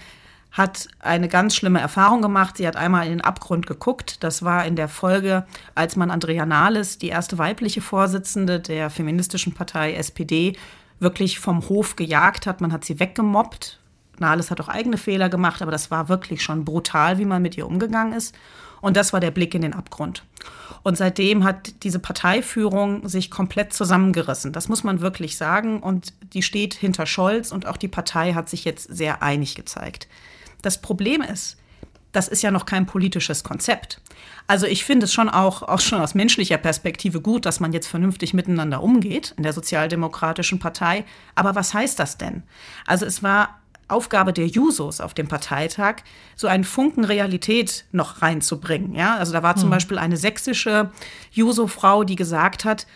hat 0.52 0.88
eine 1.00 1.28
ganz 1.28 1.54
schlimme 1.54 1.80
Erfahrung 1.80 2.22
gemacht. 2.22 2.56
Sie 2.56 2.66
hat 2.66 2.76
einmal 2.76 3.04
in 3.04 3.10
den 3.10 3.20
Abgrund 3.20 3.66
geguckt. 3.66 4.24
Das 4.24 4.42
war 4.42 4.64
in 4.64 4.74
der 4.74 4.88
Folge, 4.88 5.44
als 5.74 5.96
man 5.96 6.10
Andrea 6.10 6.46
Nahles, 6.46 6.96
die 6.96 7.08
erste 7.08 7.36
weibliche 7.36 7.82
Vorsitzende 7.82 8.58
der 8.58 8.88
feministischen 8.88 9.52
Partei 9.52 9.94
SPD, 9.96 10.56
wirklich 10.98 11.38
vom 11.38 11.68
Hof 11.68 11.94
gejagt 11.94 12.46
hat. 12.46 12.62
Man 12.62 12.72
hat 12.72 12.86
sie 12.86 12.98
weggemobbt. 12.98 13.80
Nahles 14.18 14.50
hat 14.50 14.62
auch 14.62 14.68
eigene 14.68 14.96
Fehler 14.96 15.28
gemacht, 15.28 15.60
aber 15.60 15.72
das 15.72 15.90
war 15.90 16.08
wirklich 16.08 16.42
schon 16.42 16.64
brutal, 16.64 17.18
wie 17.18 17.26
man 17.26 17.42
mit 17.42 17.58
ihr 17.58 17.66
umgegangen 17.66 18.14
ist. 18.14 18.34
Und 18.84 18.98
das 18.98 19.14
war 19.14 19.20
der 19.20 19.30
Blick 19.30 19.54
in 19.54 19.62
den 19.62 19.72
Abgrund. 19.72 20.24
Und 20.82 20.98
seitdem 20.98 21.42
hat 21.42 21.82
diese 21.84 21.98
Parteiführung 21.98 23.08
sich 23.08 23.30
komplett 23.30 23.72
zusammengerissen. 23.72 24.52
Das 24.52 24.68
muss 24.68 24.84
man 24.84 25.00
wirklich 25.00 25.38
sagen. 25.38 25.80
Und 25.80 26.12
die 26.34 26.42
steht 26.42 26.74
hinter 26.74 27.06
Scholz 27.06 27.50
und 27.50 27.66
auch 27.66 27.78
die 27.78 27.88
Partei 27.88 28.34
hat 28.34 28.50
sich 28.50 28.66
jetzt 28.66 28.94
sehr 28.94 29.22
einig 29.22 29.54
gezeigt. 29.54 30.06
Das 30.60 30.82
Problem 30.82 31.22
ist, 31.22 31.56
das 32.12 32.28
ist 32.28 32.42
ja 32.42 32.50
noch 32.50 32.66
kein 32.66 32.84
politisches 32.84 33.42
Konzept. 33.42 34.02
Also 34.46 34.66
ich 34.66 34.84
finde 34.84 35.04
es 35.04 35.14
schon 35.14 35.30
auch, 35.30 35.62
auch 35.62 35.80
schon 35.80 36.02
aus 36.02 36.14
menschlicher 36.14 36.58
Perspektive 36.58 37.22
gut, 37.22 37.46
dass 37.46 37.60
man 37.60 37.72
jetzt 37.72 37.86
vernünftig 37.86 38.34
miteinander 38.34 38.82
umgeht 38.82 39.32
in 39.38 39.44
der 39.44 39.54
Sozialdemokratischen 39.54 40.58
Partei. 40.58 41.06
Aber 41.34 41.54
was 41.54 41.72
heißt 41.72 41.98
das 41.98 42.18
denn? 42.18 42.42
Also 42.86 43.06
es 43.06 43.22
war 43.22 43.60
Aufgabe 43.88 44.32
der 44.32 44.46
Jusos 44.46 45.00
auf 45.00 45.14
dem 45.14 45.28
Parteitag, 45.28 45.96
so 46.36 46.46
einen 46.46 46.64
Funken 46.64 47.04
Realität 47.04 47.84
noch 47.92 48.22
reinzubringen. 48.22 48.94
Ja, 48.94 49.16
also 49.16 49.32
da 49.32 49.42
war 49.42 49.56
zum 49.56 49.64
hm. 49.64 49.70
Beispiel 49.70 49.98
eine 49.98 50.16
sächsische 50.16 50.90
Juso-Frau, 51.32 52.04
die 52.04 52.16
gesagt 52.16 52.64
hat, 52.64 52.86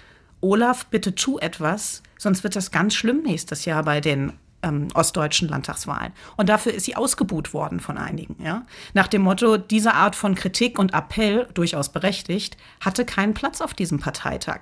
Olaf, 0.40 0.86
bitte 0.86 1.14
tu 1.14 1.38
etwas, 1.38 2.02
sonst 2.16 2.44
wird 2.44 2.56
das 2.56 2.70
ganz 2.70 2.94
schlimm 2.94 3.22
nächstes 3.22 3.64
Jahr 3.64 3.82
bei 3.82 4.00
den 4.00 4.32
ähm, 4.62 4.88
ostdeutschen 4.94 5.48
Landtagswahlen. 5.48 6.12
Und 6.36 6.48
dafür 6.48 6.74
ist 6.74 6.84
sie 6.84 6.96
ausgebuht 6.96 7.52
worden 7.54 7.80
von 7.80 7.98
einigen. 7.98 8.36
Ja? 8.42 8.66
Nach 8.94 9.08
dem 9.08 9.22
Motto, 9.22 9.56
diese 9.56 9.94
Art 9.94 10.16
von 10.16 10.34
Kritik 10.34 10.78
und 10.78 10.94
Appell, 10.94 11.48
durchaus 11.54 11.90
berechtigt, 11.90 12.56
hatte 12.80 13.04
keinen 13.04 13.34
Platz 13.34 13.60
auf 13.60 13.74
diesem 13.74 14.00
Parteitag. 14.00 14.60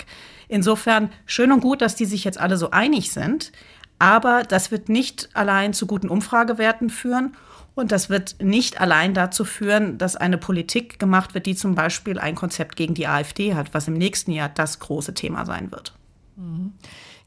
Insofern 0.48 1.10
schön 1.24 1.52
und 1.52 1.60
gut, 1.60 1.80
dass 1.80 1.96
die 1.96 2.04
sich 2.04 2.24
jetzt 2.24 2.38
alle 2.38 2.56
so 2.56 2.70
einig 2.70 3.12
sind. 3.12 3.52
Aber 3.98 4.42
das 4.42 4.70
wird 4.70 4.88
nicht 4.88 5.30
allein 5.34 5.72
zu 5.72 5.86
guten 5.86 6.08
Umfragewerten 6.08 6.90
führen. 6.90 7.36
Und 7.74 7.92
das 7.92 8.08
wird 8.08 8.36
nicht 8.42 8.80
allein 8.80 9.12
dazu 9.12 9.44
führen, 9.44 9.98
dass 9.98 10.16
eine 10.16 10.38
Politik 10.38 10.98
gemacht 10.98 11.34
wird, 11.34 11.44
die 11.44 11.54
zum 11.54 11.74
Beispiel 11.74 12.18
ein 12.18 12.34
Konzept 12.34 12.74
gegen 12.74 12.94
die 12.94 13.06
AfD 13.06 13.54
hat, 13.54 13.74
was 13.74 13.86
im 13.86 13.94
nächsten 13.94 14.32
Jahr 14.32 14.48
das 14.48 14.78
große 14.78 15.12
Thema 15.12 15.44
sein 15.44 15.70
wird. 15.70 15.92
Mhm. 16.36 16.72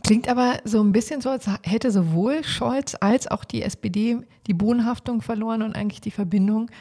Klingt 0.03 0.27
aber 0.27 0.59
so 0.63 0.81
ein 0.81 0.91
bisschen 0.91 1.21
so, 1.21 1.29
als 1.29 1.47
hätte 1.63 1.91
sowohl 1.91 2.43
Scholz 2.43 2.95
als 2.99 3.27
auch 3.27 3.43
die 3.43 3.61
SPD 3.61 4.17
die 4.47 4.53
Bodenhaftung 4.53 5.21
verloren 5.21 5.61
und 5.61 5.75
eigentlich 5.75 6.01
die 6.01 6.11
Verbindung 6.11 6.71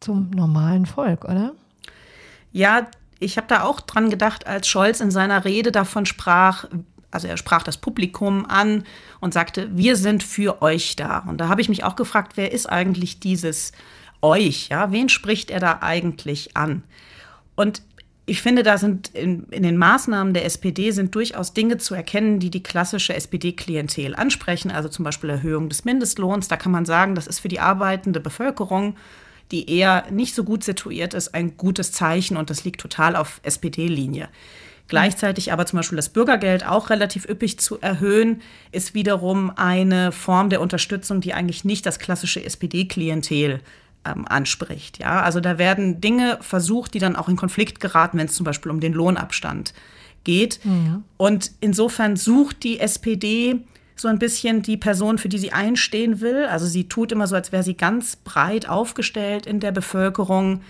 zum 0.00 0.30
normalen 0.30 0.86
Volk, 0.86 1.24
oder? 1.24 1.52
Ja, 2.50 2.88
ich 3.20 3.36
habe 3.36 3.46
da 3.46 3.62
auch 3.62 3.80
dran 3.80 4.10
gedacht, 4.10 4.46
als 4.46 4.66
Scholz 4.66 5.00
in 5.00 5.10
seiner 5.10 5.44
Rede 5.44 5.70
davon 5.70 6.06
sprach, 6.06 6.64
also 7.12 7.28
er 7.28 7.36
sprach 7.36 7.62
das 7.62 7.76
Publikum 7.76 8.46
an 8.46 8.84
und 9.20 9.32
sagte, 9.32 9.68
wir 9.76 9.96
sind 9.96 10.22
für 10.22 10.62
euch 10.62 10.96
da. 10.96 11.18
Und 11.28 11.38
da 11.38 11.48
habe 11.48 11.60
ich 11.60 11.68
mich 11.68 11.84
auch 11.84 11.94
gefragt, 11.94 12.32
wer 12.36 12.52
ist 12.52 12.66
eigentlich 12.66 13.20
dieses 13.20 13.72
euch? 14.22 14.68
Ja, 14.70 14.90
wen 14.90 15.08
spricht 15.08 15.50
er 15.50 15.60
da 15.60 15.78
eigentlich 15.82 16.56
an? 16.56 16.82
Und 17.54 17.82
ich 18.24 18.40
finde, 18.40 18.62
da 18.62 18.78
sind 18.78 19.08
in, 19.14 19.44
in, 19.50 19.62
den 19.62 19.76
Maßnahmen 19.76 20.32
der 20.32 20.44
SPD 20.44 20.92
sind 20.92 21.14
durchaus 21.14 21.54
Dinge 21.54 21.78
zu 21.78 21.94
erkennen, 21.94 22.38
die 22.38 22.50
die 22.50 22.62
klassische 22.62 23.14
SPD-Klientel 23.14 24.14
ansprechen. 24.14 24.70
Also 24.70 24.88
zum 24.88 25.04
Beispiel 25.04 25.30
Erhöhung 25.30 25.68
des 25.68 25.84
Mindestlohns. 25.84 26.48
Da 26.48 26.56
kann 26.56 26.72
man 26.72 26.84
sagen, 26.84 27.14
das 27.14 27.26
ist 27.26 27.40
für 27.40 27.48
die 27.48 27.60
arbeitende 27.60 28.20
Bevölkerung, 28.20 28.96
die 29.50 29.68
eher 29.68 30.06
nicht 30.10 30.34
so 30.34 30.44
gut 30.44 30.64
situiert 30.64 31.14
ist, 31.14 31.34
ein 31.34 31.56
gutes 31.56 31.92
Zeichen 31.92 32.36
und 32.36 32.48
das 32.48 32.64
liegt 32.64 32.80
total 32.80 33.16
auf 33.16 33.40
SPD-Linie. 33.42 34.28
Gleichzeitig 34.92 35.54
aber 35.54 35.64
zum 35.64 35.78
Beispiel 35.78 35.96
das 35.96 36.10
Bürgergeld 36.10 36.66
auch 36.66 36.90
relativ 36.90 37.26
üppig 37.26 37.58
zu 37.58 37.80
erhöhen, 37.80 38.42
ist 38.72 38.92
wiederum 38.92 39.50
eine 39.56 40.12
Form 40.12 40.50
der 40.50 40.60
Unterstützung, 40.60 41.22
die 41.22 41.32
eigentlich 41.32 41.64
nicht 41.64 41.86
das 41.86 41.98
klassische 41.98 42.44
SPD-Klientel 42.44 43.60
ähm, 44.04 44.28
anspricht. 44.28 44.98
Ja, 44.98 45.22
also 45.22 45.40
da 45.40 45.56
werden 45.56 46.02
Dinge 46.02 46.36
versucht, 46.42 46.92
die 46.92 46.98
dann 46.98 47.16
auch 47.16 47.30
in 47.30 47.36
Konflikt 47.36 47.80
geraten, 47.80 48.18
wenn 48.18 48.26
es 48.26 48.34
zum 48.34 48.44
Beispiel 48.44 48.70
um 48.70 48.80
den 48.80 48.92
Lohnabstand 48.92 49.72
geht. 50.24 50.60
Ja. 50.62 51.00
Und 51.16 51.52
insofern 51.60 52.16
sucht 52.16 52.62
die 52.62 52.78
SPD 52.78 53.60
so 53.96 54.08
ein 54.08 54.18
bisschen 54.18 54.60
die 54.60 54.76
Person, 54.76 55.16
für 55.16 55.30
die 55.30 55.38
sie 55.38 55.54
einstehen 55.54 56.20
will. 56.20 56.44
Also 56.44 56.66
sie 56.66 56.86
tut 56.86 57.12
immer 57.12 57.26
so, 57.26 57.34
als 57.34 57.50
wäre 57.50 57.62
sie 57.62 57.78
ganz 57.78 58.16
breit 58.16 58.68
aufgestellt 58.68 59.46
in 59.46 59.58
der 59.58 59.72
Bevölkerung. 59.72 60.60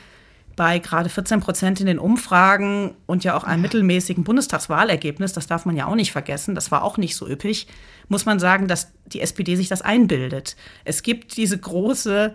Bei 0.56 0.78
gerade 0.78 1.08
14 1.08 1.40
Prozent 1.40 1.80
in 1.80 1.86
den 1.86 1.98
Umfragen 1.98 2.94
und 3.06 3.24
ja 3.24 3.36
auch 3.36 3.44
einem 3.44 3.62
mittelmäßigen 3.62 4.24
Bundestagswahlergebnis, 4.24 5.32
das 5.32 5.46
darf 5.46 5.64
man 5.64 5.76
ja 5.76 5.86
auch 5.86 5.94
nicht 5.94 6.12
vergessen, 6.12 6.54
das 6.54 6.70
war 6.70 6.82
auch 6.84 6.98
nicht 6.98 7.16
so 7.16 7.26
üppig, 7.26 7.66
muss 8.08 8.26
man 8.26 8.38
sagen, 8.38 8.68
dass 8.68 8.92
die 9.06 9.20
SPD 9.20 9.56
sich 9.56 9.68
das 9.68 9.82
einbildet. 9.82 10.56
Es 10.84 11.02
gibt 11.02 11.36
diese 11.36 11.56
große 11.58 12.34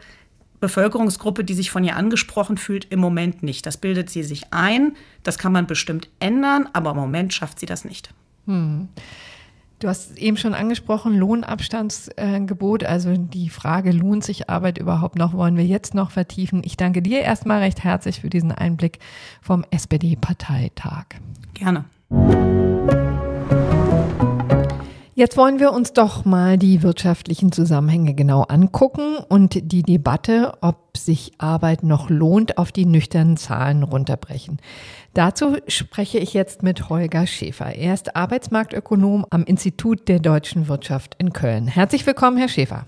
Bevölkerungsgruppe, 0.60 1.44
die 1.44 1.54
sich 1.54 1.70
von 1.70 1.84
ihr 1.84 1.96
angesprochen 1.96 2.58
fühlt, 2.58 2.86
im 2.86 3.00
Moment 3.00 3.44
nicht. 3.44 3.66
Das 3.66 3.78
bildet 3.78 4.10
sie 4.10 4.24
sich 4.24 4.52
ein. 4.52 4.96
Das 5.24 5.38
kann 5.38 5.52
man 5.52 5.68
bestimmt 5.68 6.10
ändern, 6.20 6.68
aber 6.74 6.92
im 6.92 6.98
Moment 6.98 7.34
schafft 7.34 7.60
sie 7.60 7.68
das 7.68 7.86
nicht. 7.86 8.10
Hm. 8.48 8.90
Du 9.80 9.88
hast 9.88 10.18
eben 10.18 10.38
schon 10.38 10.56
angesprochen, 10.56 11.16
Lohnabstandsgebot, 11.16 12.84
also 12.84 13.16
die 13.16 13.50
Frage, 13.50 13.92
lohnt 13.92 14.24
sich 14.24 14.50
Arbeit 14.50 14.80
überhaupt 14.80 15.18
noch, 15.18 15.34
wollen 15.34 15.56
wir 15.56 15.66
jetzt 15.66 15.94
noch 15.94 16.10
vertiefen. 16.10 16.62
Ich 16.66 16.78
danke 16.78 17.04
dir 17.04 17.22
erstmal 17.22 17.60
recht 17.60 17.84
herzlich 17.84 18.22
für 18.22 18.30
diesen 18.30 18.52
Einblick 18.52 18.98
vom 19.42 19.64
SPD-Parteitag. 19.70 21.06
Gerne. 21.54 21.86
Jetzt 25.18 25.36
wollen 25.36 25.60
wir 25.60 25.72
uns 25.72 25.94
doch 25.94 26.26
mal 26.26 26.60
die 26.60 26.84
wirtschaftlichen 26.84 27.52
Zusammenhänge 27.52 28.14
genau 28.14 28.44
angucken 28.44 29.18
und 29.28 29.72
die 29.72 29.82
Debatte, 29.82 30.54
ob 30.62 30.96
sich 30.96 31.32
Arbeit 31.40 31.82
noch 31.82 32.12
lohnt, 32.12 32.60
auf 32.60 32.72
die 32.72 32.86
nüchternen 32.86 33.36
Zahlen 33.36 33.82
runterbrechen. 33.82 34.60
Dazu 35.16 35.58
spreche 35.66 36.20
ich 36.20 36.36
jetzt 36.36 36.62
mit 36.62 36.90
Holger 36.90 37.26
Schäfer. 37.26 37.74
Er 37.74 37.96
ist 37.96 38.16
Arbeitsmarktökonom 38.16 39.26
am 39.32 39.44
Institut 39.46 40.08
der 40.08 40.20
deutschen 40.20 40.68
Wirtschaft 40.68 41.16
in 41.18 41.34
Köln. 41.34 41.68
Herzlich 41.68 42.06
willkommen, 42.06 42.38
Herr 42.38 42.48
Schäfer. 42.48 42.86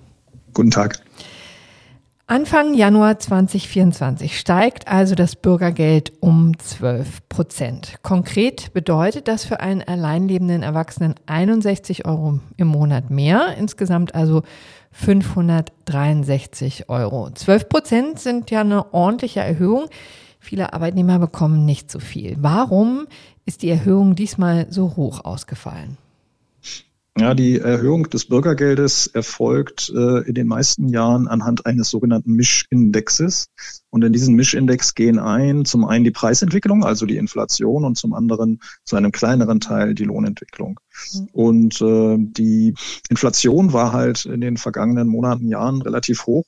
Guten 0.54 0.70
Tag. 0.70 1.02
Anfang 2.32 2.76
Januar 2.76 3.18
2024 3.18 4.38
steigt 4.40 4.88
also 4.88 5.16
das 5.16 5.36
Bürgergeld 5.36 6.14
um 6.20 6.56
12 6.60 7.28
Prozent. 7.28 7.96
Konkret 8.04 8.72
bedeutet 8.72 9.28
das 9.28 9.46
für 9.46 9.62
einen 9.62 9.82
alleinlebenden 9.82 10.62
Erwachsenen 10.62 11.16
61 11.26 12.06
Euro 12.06 12.40
im 12.56 12.68
Monat 12.68 13.10
mehr, 13.10 13.56
insgesamt 13.58 14.14
also 14.14 14.44
563 14.92 16.88
Euro. 16.88 17.32
12 17.32 17.68
Prozent 17.68 18.20
sind 18.20 18.52
ja 18.52 18.62
eine 18.62 18.94
ordentliche 18.94 19.40
Erhöhung. 19.40 19.88
Viele 20.40 20.72
Arbeitnehmer 20.72 21.18
bekommen 21.18 21.66
nicht 21.66 21.90
so 21.90 21.98
viel. 21.98 22.36
Warum 22.40 23.08
ist 23.46 23.64
die 23.64 23.72
Erhöhung 23.72 24.14
diesmal 24.14 24.68
so 24.70 24.96
hoch 24.96 25.26
ausgefallen? 25.26 25.98
Ja, 27.20 27.34
die 27.34 27.60
Erhöhung 27.60 28.10
des 28.10 28.26
Bürgergeldes 28.26 29.08
erfolgt 29.08 29.92
äh, 29.94 30.20
in 30.28 30.34
den 30.36 30.48
meisten 30.48 30.88
Jahren 30.88 31.28
anhand 31.28 31.66
eines 31.66 31.90
sogenannten 31.90 32.34
Mischindexes. 32.34 33.48
Und 33.90 34.04
in 34.04 34.14
diesen 34.14 34.36
Mischindex 34.36 34.96
gehen 34.96 35.20
ein 35.20 35.66
zum 35.66 35.84
einen 35.84 36.06
die 36.06 36.12
Preisentwicklung, 36.12 36.86
also 36.86 37.06
die 37.06 37.18
Inflation, 37.18 37.84
und 37.84 37.98
zum 37.98 38.14
anderen 38.14 38.62
zu 38.86 38.96
einem 38.96 39.12
kleineren 39.12 39.60
Teil 39.60 39.96
die 39.96 40.06
Lohnentwicklung. 40.06 40.80
Mhm. 41.14 41.28
Und 41.34 41.82
äh, 41.82 42.16
die 42.20 42.74
Inflation 43.10 43.74
war 43.74 43.92
halt 43.92 44.26
in 44.26 44.40
den 44.40 44.56
vergangenen 44.56 45.10
Monaten, 45.10 45.48
Jahren 45.48 45.82
relativ 45.82 46.26
hoch 46.26 46.46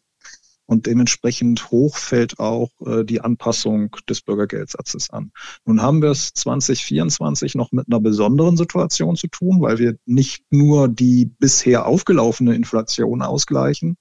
und 0.71 0.85
dementsprechend 0.85 1.69
hoch 1.69 1.97
fällt 1.97 2.39
auch 2.39 2.69
äh, 2.85 3.03
die 3.03 3.19
Anpassung 3.19 3.93
des 4.07 4.21
Bürgergeldsatzes 4.21 5.09
an. 5.09 5.33
Nun 5.65 5.81
haben 5.81 6.01
wir 6.01 6.11
es 6.11 6.31
2024 6.33 7.55
noch 7.55 7.73
mit 7.73 7.87
einer 7.89 7.99
besonderen 7.99 8.55
Situation 8.55 9.17
zu 9.17 9.27
tun, 9.27 9.59
weil 9.59 9.79
wir 9.79 9.97
nicht 10.05 10.45
nur 10.49 10.87
die 10.87 11.25
bisher 11.25 11.87
aufgelaufene 11.87 12.55
Inflation 12.55 13.21
ausgleichen 13.21 13.97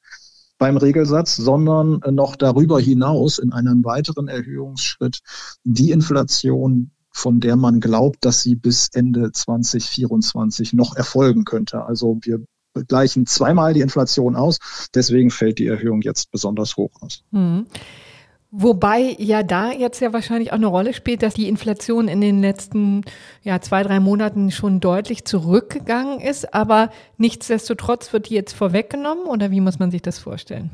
beim 0.59 0.77
Regelsatz, 0.77 1.35
sondern 1.35 2.03
noch 2.15 2.37
darüber 2.37 2.79
hinaus 2.79 3.41
in 3.41 3.53
einem 3.53 3.83
weiteren 3.85 4.29
Erhöhungsschritt 4.29 5.23
die 5.65 5.91
Inflation 5.91 6.93
von 7.13 7.41
der 7.41 7.57
man 7.57 7.81
glaubt, 7.81 8.25
dass 8.25 8.43
sie 8.43 8.55
bis 8.55 8.91
Ende 8.93 9.33
2024 9.33 10.73
noch 10.75 10.95
erfolgen 10.95 11.43
könnte. 11.43 11.85
Also 11.85 12.21
wir 12.23 12.45
gleichen 12.89 13.27
zweimal 13.27 13.75
die 13.75 13.81
Inflation 13.81 14.37
aus. 14.37 14.59
Deswegen 14.95 15.31
fällt 15.31 15.59
die 15.59 15.67
Erhöhung 15.67 16.03
jetzt 16.03 16.31
besonders 16.31 16.77
hoch 16.77 16.91
aus. 17.01 17.23
Mhm. 17.31 17.67
Wobei 18.53 19.15
ja 19.19 19.45
da 19.45 19.71
jetzt 19.71 20.01
ja 20.01 20.13
wahrscheinlich 20.13 20.51
auch 20.51 20.57
eine 20.57 20.67
Rolle 20.67 20.93
spielt, 20.93 21.23
dass 21.23 21.35
die 21.35 21.49
Inflation 21.49 22.09
in 22.09 22.21
den 22.21 22.41
letzten 22.41 23.03
ja, 23.43 23.61
zwei, 23.61 23.85
drei 23.85 24.01
Monaten 24.01 24.51
schon 24.51 24.81
deutlich 24.81 25.25
zurückgegangen 25.25 26.19
ist. 26.21 26.53
Aber 26.53 26.91
nichtsdestotrotz 27.17 28.13
wird 28.13 28.29
die 28.29 28.35
jetzt 28.35 28.55
vorweggenommen 28.55 29.27
oder 29.27 29.53
wie 29.53 29.61
muss 29.61 29.79
man 29.79 29.93
sich 29.93 30.03
das 30.03 30.19
vorstellen? 30.19 30.71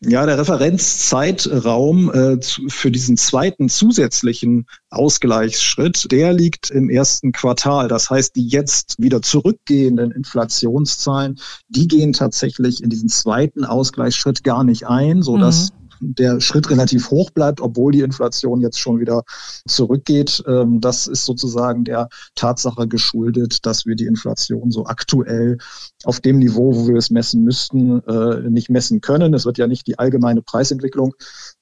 Ja, 0.00 0.26
der 0.26 0.38
Referenzzeitraum 0.38 2.12
äh, 2.12 2.38
für 2.68 2.90
diesen 2.90 3.16
zweiten 3.16 3.68
zusätzlichen 3.68 4.66
Ausgleichsschritt, 4.90 6.10
der 6.10 6.32
liegt 6.32 6.70
im 6.70 6.90
ersten 6.90 7.32
Quartal. 7.32 7.88
Das 7.88 8.10
heißt, 8.10 8.36
die 8.36 8.48
jetzt 8.48 8.96
wieder 8.98 9.22
zurückgehenden 9.22 10.10
Inflationszahlen, 10.10 11.40
die 11.68 11.88
gehen 11.88 12.12
tatsächlich 12.12 12.82
in 12.82 12.90
diesen 12.90 13.08
zweiten 13.08 13.64
Ausgleichsschritt 13.64 14.44
gar 14.44 14.64
nicht 14.64 14.86
ein, 14.86 15.22
so 15.22 15.38
dass 15.38 15.72
mhm 15.72 15.83
der 16.12 16.40
Schritt 16.40 16.70
relativ 16.70 17.10
hoch 17.10 17.30
bleibt, 17.30 17.60
obwohl 17.60 17.92
die 17.92 18.00
Inflation 18.00 18.60
jetzt 18.60 18.78
schon 18.78 19.00
wieder 19.00 19.22
zurückgeht. 19.66 20.42
Ähm, 20.46 20.80
das 20.80 21.06
ist 21.06 21.24
sozusagen 21.24 21.84
der 21.84 22.08
Tatsache 22.34 22.86
geschuldet, 22.88 23.64
dass 23.66 23.86
wir 23.86 23.96
die 23.96 24.06
Inflation 24.06 24.70
so 24.70 24.86
aktuell 24.86 25.58
auf 26.04 26.20
dem 26.20 26.38
Niveau, 26.38 26.74
wo 26.74 26.88
wir 26.88 26.96
es 26.96 27.10
messen 27.10 27.42
müssten, 27.44 28.00
äh, 28.06 28.50
nicht 28.50 28.70
messen 28.70 29.00
können. 29.00 29.34
Es 29.34 29.46
wird 29.46 29.58
ja 29.58 29.66
nicht 29.66 29.86
die 29.86 29.98
allgemeine 29.98 30.42
Preisentwicklung 30.42 31.14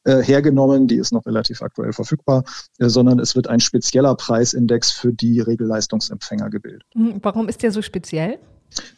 äh, 0.04 0.22
hergenommen, 0.22 0.88
die 0.88 0.96
ist 0.96 1.12
noch 1.12 1.26
relativ 1.26 1.62
aktuell 1.62 1.92
verfügbar, 1.92 2.44
äh, 2.78 2.88
sondern 2.88 3.18
es 3.18 3.36
wird 3.36 3.48
ein 3.48 3.60
spezieller 3.60 4.14
Preisindex 4.14 4.90
für 4.90 5.12
die 5.12 5.40
Regelleistungsempfänger 5.40 6.50
gebildet. 6.50 6.82
Hm, 6.94 7.20
warum 7.22 7.48
ist 7.48 7.62
der 7.62 7.72
so 7.72 7.82
speziell? 7.82 8.38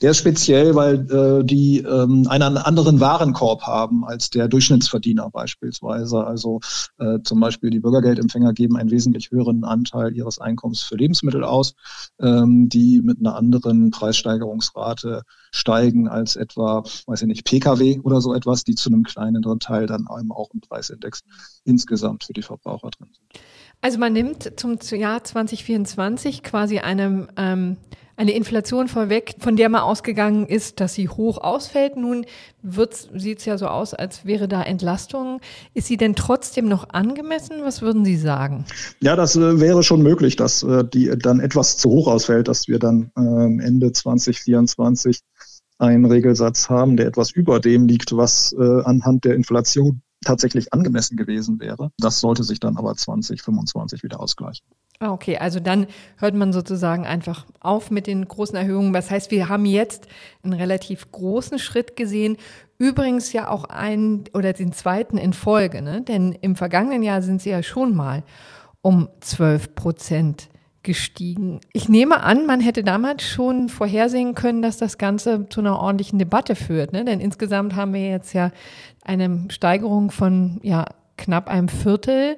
Der 0.02 0.10
ist 0.12 0.18
speziell, 0.18 0.74
weil 0.74 1.10
äh, 1.10 1.44
die 1.44 1.78
ähm, 1.78 2.26
einen 2.28 2.56
anderen 2.58 3.00
Warenkorb 3.00 3.62
haben 3.62 4.04
als 4.04 4.30
der 4.30 4.48
Durchschnittsverdiener 4.48 5.30
beispielsweise. 5.30 6.24
Also 6.24 6.60
äh, 6.98 7.20
zum 7.22 7.40
Beispiel 7.40 7.70
die 7.70 7.80
Bürgergeldempfänger 7.80 8.52
geben 8.52 8.76
einen 8.76 8.90
wesentlich 8.90 9.30
höheren 9.30 9.64
Anteil 9.64 10.14
ihres 10.14 10.38
Einkommens 10.38 10.82
für 10.82 10.96
Lebensmittel 10.96 11.44
aus, 11.44 11.74
ähm, 12.20 12.68
die 12.68 13.00
mit 13.02 13.18
einer 13.18 13.36
anderen 13.36 13.90
Preissteigerungsrate 13.90 15.22
steigen 15.50 16.08
als 16.08 16.36
etwa, 16.36 16.84
weiß 17.06 17.22
ich 17.22 17.28
nicht, 17.28 17.44
Pkw 17.44 18.00
oder 18.02 18.20
so 18.20 18.34
etwas, 18.34 18.64
die 18.64 18.74
zu 18.74 18.90
einem 18.90 19.04
kleineren 19.04 19.60
Teil 19.60 19.86
dann 19.86 20.06
auch 20.08 20.50
im 20.52 20.60
Preisindex 20.60 21.22
insgesamt 21.64 22.24
für 22.24 22.32
die 22.32 22.42
Verbraucher 22.42 22.90
drin 22.90 23.08
sind. 23.12 23.42
Also 23.80 23.98
man 23.98 24.12
nimmt 24.12 24.52
zum 24.56 24.78
Jahr 24.92 25.22
2024 25.22 26.42
quasi 26.42 26.78
einem 26.78 27.28
ähm, 27.36 27.76
eine 28.16 28.32
Inflation 28.32 28.88
vorweg, 28.88 29.34
von 29.38 29.56
der 29.56 29.68
mal 29.68 29.82
ausgegangen 29.82 30.46
ist, 30.46 30.80
dass 30.80 30.94
sie 30.94 31.08
hoch 31.08 31.38
ausfällt. 31.38 31.96
Nun 31.96 32.26
sieht 32.62 33.38
es 33.40 33.44
ja 33.44 33.58
so 33.58 33.66
aus, 33.66 33.94
als 33.94 34.24
wäre 34.24 34.48
da 34.48 34.62
Entlastung. 34.62 35.40
Ist 35.74 35.88
sie 35.88 35.96
denn 35.96 36.14
trotzdem 36.14 36.68
noch 36.68 36.90
angemessen? 36.90 37.56
Was 37.62 37.82
würden 37.82 38.04
Sie 38.04 38.16
sagen? 38.16 38.64
Ja, 39.00 39.16
das 39.16 39.36
äh, 39.36 39.60
wäre 39.60 39.82
schon 39.82 40.02
möglich, 40.02 40.36
dass 40.36 40.62
äh, 40.62 40.84
die 40.84 41.10
dann 41.18 41.40
etwas 41.40 41.76
zu 41.76 41.90
hoch 41.90 42.08
ausfällt, 42.08 42.48
dass 42.48 42.68
wir 42.68 42.78
dann 42.78 43.10
äh, 43.16 43.20
Ende 43.64 43.92
2024 43.92 45.20
einen 45.78 46.04
Regelsatz 46.04 46.68
haben, 46.68 46.96
der 46.96 47.06
etwas 47.06 47.30
über 47.30 47.60
dem 47.60 47.86
liegt, 47.86 48.16
was 48.16 48.54
äh, 48.58 48.82
anhand 48.84 49.24
der 49.24 49.34
Inflation 49.34 50.02
tatsächlich 50.24 50.72
angemessen 50.72 51.16
gewesen 51.16 51.60
wäre. 51.60 51.90
Das 51.98 52.20
sollte 52.20 52.44
sich 52.44 52.60
dann 52.60 52.76
aber 52.76 52.94
2025 52.94 54.02
wieder 54.02 54.20
ausgleichen. 54.20 54.66
Ah, 55.00 55.10
okay, 55.10 55.38
also 55.38 55.60
dann 55.60 55.86
hört 56.18 56.34
man 56.34 56.52
sozusagen 56.52 57.04
einfach 57.04 57.46
auf 57.60 57.90
mit 57.90 58.06
den 58.06 58.26
großen 58.26 58.56
Erhöhungen. 58.56 58.92
Das 58.92 59.10
heißt, 59.10 59.30
wir 59.30 59.48
haben 59.48 59.66
jetzt 59.66 60.06
einen 60.42 60.52
relativ 60.52 61.10
großen 61.10 61.58
Schritt 61.58 61.96
gesehen. 61.96 62.36
Übrigens 62.78 63.32
ja 63.32 63.48
auch 63.48 63.64
einen 63.64 64.24
oder 64.34 64.52
den 64.52 64.72
zweiten 64.72 65.18
in 65.18 65.32
Folge, 65.32 65.82
ne? 65.82 66.02
denn 66.02 66.32
im 66.32 66.56
vergangenen 66.56 67.02
Jahr 67.02 67.22
sind 67.22 67.42
sie 67.42 67.50
ja 67.50 67.62
schon 67.62 67.94
mal 67.94 68.22
um 68.82 69.08
12 69.20 69.74
Prozent 69.74 70.48
gestiegen. 70.84 71.60
Ich 71.72 71.88
nehme 71.88 72.22
an, 72.22 72.46
man 72.46 72.60
hätte 72.60 72.84
damals 72.84 73.24
schon 73.24 73.68
vorhersehen 73.68 74.34
können, 74.34 74.62
dass 74.62 74.76
das 74.76 74.98
Ganze 74.98 75.48
zu 75.48 75.60
einer 75.60 75.80
ordentlichen 75.80 76.18
Debatte 76.18 76.54
führt. 76.54 76.92
Ne? 76.92 77.04
Denn 77.04 77.18
insgesamt 77.18 77.74
haben 77.74 77.94
wir 77.94 78.08
jetzt 78.08 78.32
ja 78.34 78.52
eine 79.02 79.46
Steigerung 79.48 80.10
von 80.10 80.60
ja, 80.62 80.84
knapp 81.16 81.48
einem 81.48 81.68
Viertel. 81.68 82.36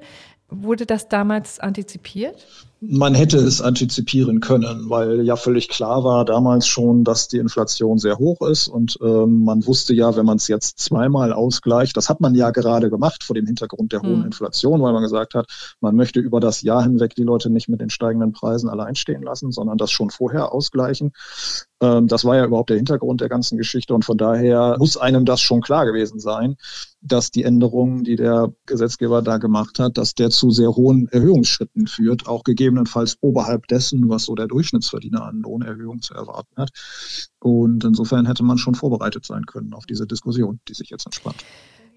Wurde 0.48 0.86
das 0.86 1.08
damals 1.08 1.58
antizipiert? 1.58 2.46
Man 2.80 3.14
hätte 3.14 3.38
es 3.38 3.62
antizipieren 3.62 4.40
können, 4.40 4.90
weil 4.90 5.22
ja 5.22 5.34
völlig 5.34 5.68
klar 5.68 6.04
war 6.04 6.24
damals 6.24 6.68
schon, 6.68 7.04
dass 7.04 7.26
die 7.26 7.38
Inflation 7.38 7.98
sehr 7.98 8.18
hoch 8.18 8.46
ist 8.46 8.68
und 8.68 8.98
ähm, 9.02 9.44
man 9.44 9.66
wusste 9.66 9.94
ja, 9.94 10.14
wenn 10.14 10.26
man 10.26 10.36
es 10.36 10.46
jetzt 10.46 10.78
zweimal 10.78 11.32
ausgleicht, 11.32 11.96
das 11.96 12.10
hat 12.10 12.20
man 12.20 12.34
ja 12.34 12.50
gerade 12.50 12.90
gemacht 12.90 13.24
vor 13.24 13.34
dem 13.34 13.46
Hintergrund 13.46 13.92
der 13.92 14.02
hohen 14.02 14.18
hm. 14.18 14.26
Inflation, 14.26 14.82
weil 14.82 14.92
man 14.92 15.02
gesagt 15.02 15.34
hat, 15.34 15.46
man 15.80 15.96
möchte 15.96 16.20
über 16.20 16.38
das 16.38 16.60
Jahr 16.62 16.82
hinweg 16.82 17.14
die 17.14 17.24
Leute 17.24 17.50
nicht 17.50 17.68
mit 17.68 17.80
den 17.80 17.90
steigenden 17.90 18.32
Preisen 18.32 18.68
allein 18.68 18.94
stehen 18.94 19.22
lassen, 19.22 19.52
sondern 19.52 19.78
das 19.78 19.90
schon 19.90 20.10
vorher 20.10 20.52
ausgleichen. 20.52 21.12
Ähm, 21.80 22.06
das 22.06 22.24
war 22.24 22.36
ja 22.36 22.44
überhaupt 22.44 22.70
der 22.70 22.76
Hintergrund 22.76 23.20
der 23.20 23.28
ganzen 23.28 23.58
Geschichte 23.58 23.94
und 23.94 24.04
von 24.04 24.16
daher 24.16 24.76
muss 24.78 24.96
einem 24.96 25.24
das 25.24 25.40
schon 25.40 25.60
klar 25.60 25.84
gewesen 25.84 26.18
sein, 26.18 26.56
dass 27.02 27.30
die 27.30 27.44
Änderungen, 27.44 28.02
die 28.04 28.16
der 28.16 28.52
Gesetzgeber 28.64 29.22
da 29.22 29.36
gemacht 29.36 29.78
hat, 29.78 29.98
dass 29.98 30.14
der 30.14 30.30
zu 30.30 30.50
sehr 30.50 30.70
hohen 30.74 31.08
Erhöhungsschritten 31.08 31.86
führt, 31.86 32.26
auch 32.26 32.44
gegebenenfalls 32.44 33.18
oberhalb 33.20 33.66
dessen, 33.68 34.08
was 34.08 34.24
so 34.24 34.34
der 34.34 34.48
Durchschnittsverdiener 34.48 35.22
an 35.22 35.40
Lohnerhöhung 35.40 36.00
zu 36.00 36.14
erwarten 36.14 36.56
hat. 36.56 36.70
Und 37.40 37.84
insofern 37.84 38.26
hätte 38.26 38.42
man 38.42 38.58
schon 38.58 38.74
vorbereitet 38.74 39.26
sein 39.26 39.44
können 39.46 39.74
auf 39.74 39.86
diese 39.86 40.06
Diskussion, 40.06 40.60
die 40.68 40.74
sich 40.74 40.90
jetzt 40.90 41.06
entspannt. 41.06 41.44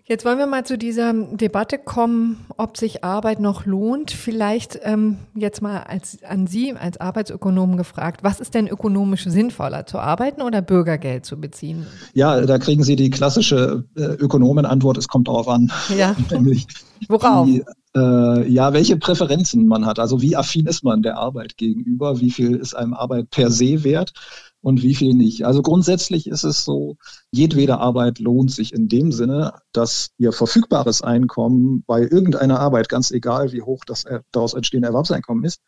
Jetzt 0.09 0.25
wollen 0.25 0.39
wir 0.39 0.47
mal 0.47 0.65
zu 0.65 0.75
dieser 0.75 1.13
Debatte 1.13 1.77
kommen, 1.77 2.43
ob 2.57 2.77
sich 2.77 3.03
Arbeit 3.03 3.39
noch 3.39 3.67
lohnt. 3.67 4.09
Vielleicht 4.09 4.79
ähm, 4.81 5.17
jetzt 5.35 5.61
mal 5.61 5.83
als, 5.83 6.23
an 6.23 6.47
Sie 6.47 6.73
als 6.73 6.99
Arbeitsökonomen 6.99 7.77
gefragt, 7.77 8.23
was 8.23 8.39
ist 8.39 8.55
denn 8.55 8.67
ökonomisch 8.67 9.25
sinnvoller, 9.25 9.85
zu 9.85 9.99
arbeiten 9.99 10.41
oder 10.41 10.63
Bürgergeld 10.63 11.27
zu 11.27 11.39
beziehen? 11.39 11.85
Ja, 12.15 12.41
da 12.41 12.57
kriegen 12.57 12.81
Sie 12.81 12.95
die 12.95 13.11
klassische 13.11 13.85
äh, 13.95 14.01
Ökonomenantwort, 14.01 14.97
es 14.97 15.07
kommt 15.07 15.27
darauf 15.27 15.47
an. 15.47 15.71
Ja. 15.95 16.15
Worauf? 17.07 17.45
Die, 17.45 17.63
äh, 17.95 18.51
ja, 18.51 18.73
welche 18.73 18.97
Präferenzen 18.97 19.67
man 19.67 19.85
hat. 19.85 19.99
Also 19.99 20.23
wie 20.23 20.35
affin 20.35 20.65
ist 20.65 20.83
man 20.83 21.03
der 21.03 21.17
Arbeit 21.17 21.55
gegenüber? 21.55 22.19
Wie 22.19 22.31
viel 22.31 22.55
ist 22.55 22.73
einem 22.73 22.95
Arbeit 22.95 23.29
per 23.29 23.51
se 23.51 23.83
wert? 23.83 24.13
Und 24.61 24.83
wie 24.83 24.95
viel 24.95 25.13
nicht. 25.13 25.45
Also 25.45 25.61
grundsätzlich 25.61 26.27
ist 26.27 26.43
es 26.43 26.63
so, 26.63 26.97
jedwede 27.31 27.77
Arbeit 27.77 28.19
lohnt 28.19 28.51
sich 28.51 28.73
in 28.73 28.87
dem 28.87 29.11
Sinne, 29.11 29.53
dass 29.71 30.09
ihr 30.17 30.31
verfügbares 30.31 31.01
Einkommen 31.01 31.83
bei 31.87 32.01
irgendeiner 32.01 32.59
Arbeit, 32.59 32.89
ganz 32.89 33.11
egal 33.11 33.51
wie 33.51 33.61
hoch 33.61 33.85
das 33.85 34.05
daraus 34.31 34.53
entstehende 34.53 34.87
Erwerbseinkommen 34.87 35.43
ist, 35.45 35.61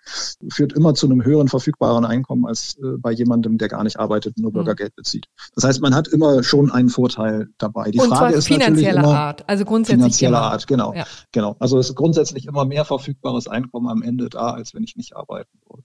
führt 0.49 0.73
immer 0.73 0.93
zu 0.93 1.08
einem 1.08 1.23
höheren 1.23 1.47
verfügbaren 1.47 2.06
Einkommen 2.06 2.45
als 2.45 2.77
äh, 2.77 2.97
bei 2.97 3.12
jemandem, 3.12 3.58
der 3.58 3.69
gar 3.69 3.84
nicht 3.84 3.99
arbeitet 3.99 4.36
und 4.38 4.43
nur 4.43 4.51
hm. 4.51 4.56
Bürgergeld 4.56 4.95
bezieht. 4.95 5.27
Das 5.56 5.63
heißt, 5.63 5.82
man 5.82 5.95
hat 5.95 6.08
immer 6.08 6.43
schon 6.43 6.71
einen 6.71 6.89
Vorteil 6.89 7.49
dabei. 7.58 7.91
Die 7.91 7.99
und 7.99 8.10
Frage 8.10 8.36
ist 8.36 8.47
finanzieller 8.47 9.04
immer, 9.04 9.17
Art, 9.17 9.49
also 9.49 9.65
grundsätzlich 9.65 9.99
finanzieller 9.99 10.38
immer. 10.38 10.51
Art, 10.51 10.67
genau, 10.67 10.93
ja. 10.93 11.06
genau. 11.32 11.56
Also 11.60 11.77
es 11.77 11.89
ist 11.89 11.95
grundsätzlich 11.95 12.45
immer 12.45 12.65
mehr 12.65 12.86
verfügbares 12.86 13.47
Einkommen 13.47 13.88
am 13.88 14.01
Ende 14.01 14.30
da, 14.30 14.51
als 14.51 14.73
wenn 14.73 14.84
ich 14.84 14.95
nicht 14.95 15.15
arbeiten 15.15 15.60
würde. 15.69 15.84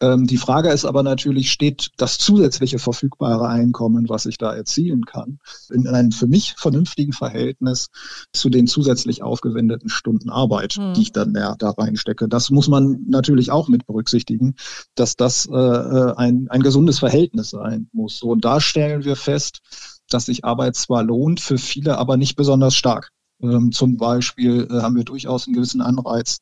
Ähm, 0.00 0.26
die 0.26 0.38
Frage 0.38 0.70
ist 0.70 0.84
aber 0.84 1.02
natürlich, 1.02 1.50
steht 1.50 1.90
das 1.96 2.16
zusätzliche 2.18 2.78
verfügbare 2.78 3.48
Einkommen, 3.48 4.08
was 4.08 4.26
ich 4.26 4.38
da 4.38 4.54
erzielen 4.54 5.04
kann, 5.04 5.38
in 5.70 5.86
einem 5.86 6.10
für 6.10 6.26
mich 6.26 6.54
vernünftigen 6.56 7.12
Verhältnis 7.12 7.88
zu 8.32 8.48
den 8.48 8.66
zusätzlich 8.66 9.22
aufgewendeten 9.22 9.90
Stunden 9.90 10.30
Arbeit, 10.30 10.76
mhm. 10.78 10.94
die 10.94 11.02
ich 11.02 11.12
dann 11.12 11.34
da, 11.34 11.54
da 11.58 11.70
reinstecke. 11.70 12.28
Das 12.28 12.50
muss 12.50 12.68
man 12.68 13.04
natürlich 13.08 13.50
auch 13.50 13.68
mit 13.68 13.86
berücksichtigen, 13.86 14.54
dass 14.94 15.16
das 15.16 15.46
äh, 15.46 15.54
äh 15.54 16.14
ein, 16.16 16.46
ein 16.48 16.62
gesundes 16.62 16.98
Verhältnis 16.98 17.50
sein 17.50 17.88
muss. 17.92 18.18
So, 18.18 18.28
und 18.28 18.44
da 18.44 18.60
stellen 18.60 19.04
wir 19.04 19.16
fest, 19.16 19.60
dass 20.08 20.26
sich 20.26 20.44
Arbeit 20.44 20.76
zwar 20.76 21.02
lohnt, 21.02 21.40
für 21.40 21.58
viele 21.58 21.98
aber 21.98 22.16
nicht 22.16 22.36
besonders 22.36 22.74
stark. 22.74 23.10
Ähm, 23.42 23.72
zum 23.72 23.96
Beispiel 23.96 24.68
äh, 24.70 24.82
haben 24.82 24.96
wir 24.96 25.04
durchaus 25.04 25.46
einen 25.46 25.54
gewissen 25.54 25.80
Anreiz, 25.80 26.40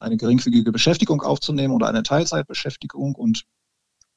eine 0.00 0.16
geringfügige 0.16 0.72
Beschäftigung 0.72 1.22
aufzunehmen 1.22 1.74
oder 1.74 1.88
eine 1.88 2.02
Teilzeitbeschäftigung 2.02 3.14
und 3.14 3.44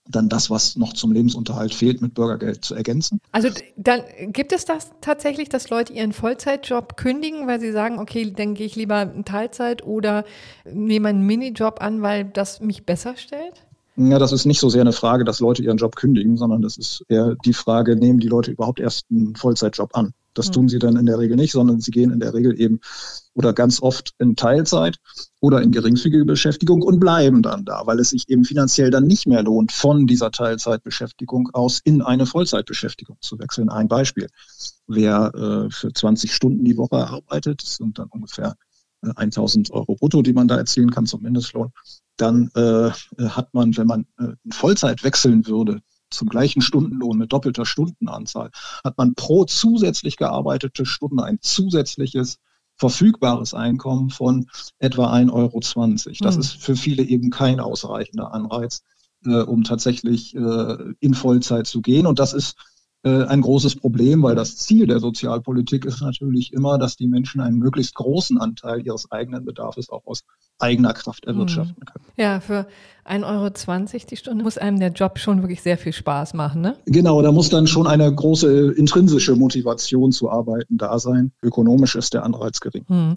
dann 0.09 0.27
das, 0.27 0.49
was 0.49 0.75
noch 0.75 0.93
zum 0.93 1.11
Lebensunterhalt 1.13 1.73
fehlt, 1.73 2.01
mit 2.01 2.13
Bürgergeld 2.13 2.65
zu 2.65 2.75
ergänzen. 2.75 3.19
Also 3.31 3.49
dann 3.77 4.01
gibt 4.27 4.51
es 4.51 4.65
das 4.65 4.91
tatsächlich, 5.01 5.47
dass 5.47 5.69
Leute 5.69 5.93
ihren 5.93 6.11
Vollzeitjob 6.11 6.97
kündigen, 6.97 7.47
weil 7.47 7.61
sie 7.61 7.71
sagen, 7.71 7.99
okay, 7.99 8.31
dann 8.31 8.53
gehe 8.53 8.65
ich 8.65 8.75
lieber 8.75 9.01
in 9.01 9.23
Teilzeit 9.23 9.85
oder 9.85 10.25
nehme 10.65 11.09
einen 11.09 11.25
Minijob 11.25 11.81
an, 11.81 12.01
weil 12.01 12.25
das 12.25 12.59
mich 12.59 12.85
besser 12.85 13.15
stellt? 13.15 13.65
Ja, 13.95 14.17
das 14.19 14.31
ist 14.31 14.45
nicht 14.45 14.59
so 14.59 14.69
sehr 14.69 14.81
eine 14.81 14.91
Frage, 14.91 15.23
dass 15.23 15.39
Leute 15.39 15.63
ihren 15.63 15.77
Job 15.77 15.95
kündigen, 15.95 16.35
sondern 16.35 16.61
das 16.61 16.77
ist 16.77 17.05
eher 17.09 17.35
die 17.45 17.53
Frage, 17.53 17.95
nehmen 17.95 18.19
die 18.19 18.27
Leute 18.27 18.51
überhaupt 18.51 18.79
erst 18.79 19.05
einen 19.11 19.35
Vollzeitjob 19.35 19.95
an? 19.95 20.13
Das 20.33 20.47
hm. 20.47 20.53
tun 20.53 20.69
sie 20.69 20.79
dann 20.79 20.95
in 20.95 21.05
der 21.05 21.19
Regel 21.19 21.35
nicht, 21.35 21.51
sondern 21.51 21.79
sie 21.79 21.91
gehen 21.91 22.11
in 22.11 22.19
der 22.19 22.33
Regel 22.33 22.59
eben 22.59 22.79
oder 23.33 23.53
ganz 23.53 23.81
oft 23.81 24.13
in 24.19 24.35
Teilzeit 24.35 24.97
oder 25.39 25.61
in 25.61 25.71
geringfügige 25.71 26.25
Beschäftigung 26.25 26.81
und 26.81 26.99
bleiben 26.99 27.41
dann 27.41 27.65
da, 27.65 27.81
weil 27.85 27.99
es 27.99 28.09
sich 28.09 28.29
eben 28.29 28.45
finanziell 28.45 28.91
dann 28.91 29.05
nicht 29.05 29.27
mehr 29.27 29.43
lohnt, 29.43 29.71
von 29.71 30.07
dieser 30.07 30.31
Teilzeitbeschäftigung 30.31 31.49
aus 31.53 31.79
in 31.83 32.01
eine 32.01 32.25
Vollzeitbeschäftigung 32.25 33.17
zu 33.21 33.39
wechseln. 33.39 33.69
Ein 33.69 33.87
Beispiel. 33.87 34.27
Wer 34.87 35.33
äh, 35.33 35.71
für 35.71 35.91
20 35.91 36.33
Stunden 36.33 36.63
die 36.63 36.77
Woche 36.77 37.07
arbeitet, 37.07 37.63
das 37.63 37.77
sind 37.77 37.97
dann 37.97 38.09
ungefähr 38.09 38.55
äh, 39.03 39.11
1000 39.15 39.71
Euro 39.71 39.95
brutto, 39.95 40.21
die 40.21 40.33
man 40.33 40.47
da 40.47 40.57
erzielen 40.57 40.91
kann 40.91 41.05
zum 41.05 41.21
Mindestlohn, 41.21 41.71
dann 42.17 42.49
äh, 42.55 42.91
hat 43.27 43.53
man, 43.53 43.75
wenn 43.77 43.87
man 43.87 44.05
äh, 44.19 44.33
in 44.43 44.51
Vollzeit 44.51 45.03
wechseln 45.03 45.47
würde, 45.47 45.81
zum 46.13 46.29
gleichen 46.29 46.61
Stundenlohn 46.61 47.17
mit 47.17 47.33
doppelter 47.33 47.65
Stundenanzahl, 47.65 48.51
hat 48.83 48.97
man 48.97 49.15
pro 49.15 49.45
zusätzlich 49.45 50.17
gearbeitete 50.17 50.85
Stunde 50.85 51.23
ein 51.23 51.39
zusätzliches 51.41 52.39
verfügbares 52.75 53.53
Einkommen 53.53 54.09
von 54.09 54.47
etwa 54.79 55.13
1,20 55.13 55.31
Euro. 55.31 55.59
Das 56.21 56.35
mhm. 56.35 56.41
ist 56.41 56.53
für 56.53 56.75
viele 56.75 57.03
eben 57.03 57.29
kein 57.29 57.59
ausreichender 57.59 58.33
Anreiz, 58.33 58.83
äh, 59.25 59.41
um 59.41 59.63
tatsächlich 59.63 60.35
äh, 60.35 60.77
in 60.99 61.13
Vollzeit 61.13 61.67
zu 61.67 61.81
gehen. 61.81 62.07
Und 62.07 62.19
das 62.19 62.33
ist 62.33 62.55
äh, 63.03 63.23
ein 63.25 63.41
großes 63.41 63.75
Problem, 63.75 64.23
weil 64.23 64.35
das 64.35 64.57
Ziel 64.57 64.87
der 64.87 64.99
Sozialpolitik 64.99 65.85
ist 65.85 66.01
natürlich 66.01 66.53
immer, 66.53 66.77
dass 66.77 66.95
die 66.95 67.07
Menschen 67.07 67.41
einen 67.41 67.57
möglichst 67.57 67.95
großen 67.95 68.39
Anteil 68.39 68.85
ihres 68.85 69.11
eigenen 69.11 69.43
Bedarfs 69.43 69.89
auch 69.89 70.05
aus 70.05 70.23
eigener 70.59 70.93
Kraft 70.93 71.25
erwirtschaften 71.25 71.75
hm. 71.75 71.85
können. 71.85 72.05
Ja, 72.15 72.39
für 72.39 72.65
1,20 73.05 73.23
Euro 73.25 74.05
die 74.09 74.15
Stunde 74.15 74.43
muss 74.43 74.57
einem 74.57 74.79
der 74.79 74.91
Job 74.91 75.19
schon 75.19 75.41
wirklich 75.41 75.61
sehr 75.61 75.77
viel 75.77 75.91
Spaß 75.91 76.33
machen, 76.33 76.61
ne? 76.61 76.77
Genau, 76.85 77.21
da 77.21 77.31
muss 77.31 77.49
dann 77.49 77.67
schon 77.67 77.87
eine 77.87 78.13
große 78.13 78.71
intrinsische 78.71 79.35
Motivation 79.35 80.11
zu 80.11 80.29
arbeiten 80.29 80.77
da 80.77 80.97
sein. 80.97 81.33
Ökonomisch 81.41 81.95
ist 81.95 82.13
der 82.13 82.23
Anreiz 82.23 82.61
gering. 82.61 82.85
Hm. 82.87 83.15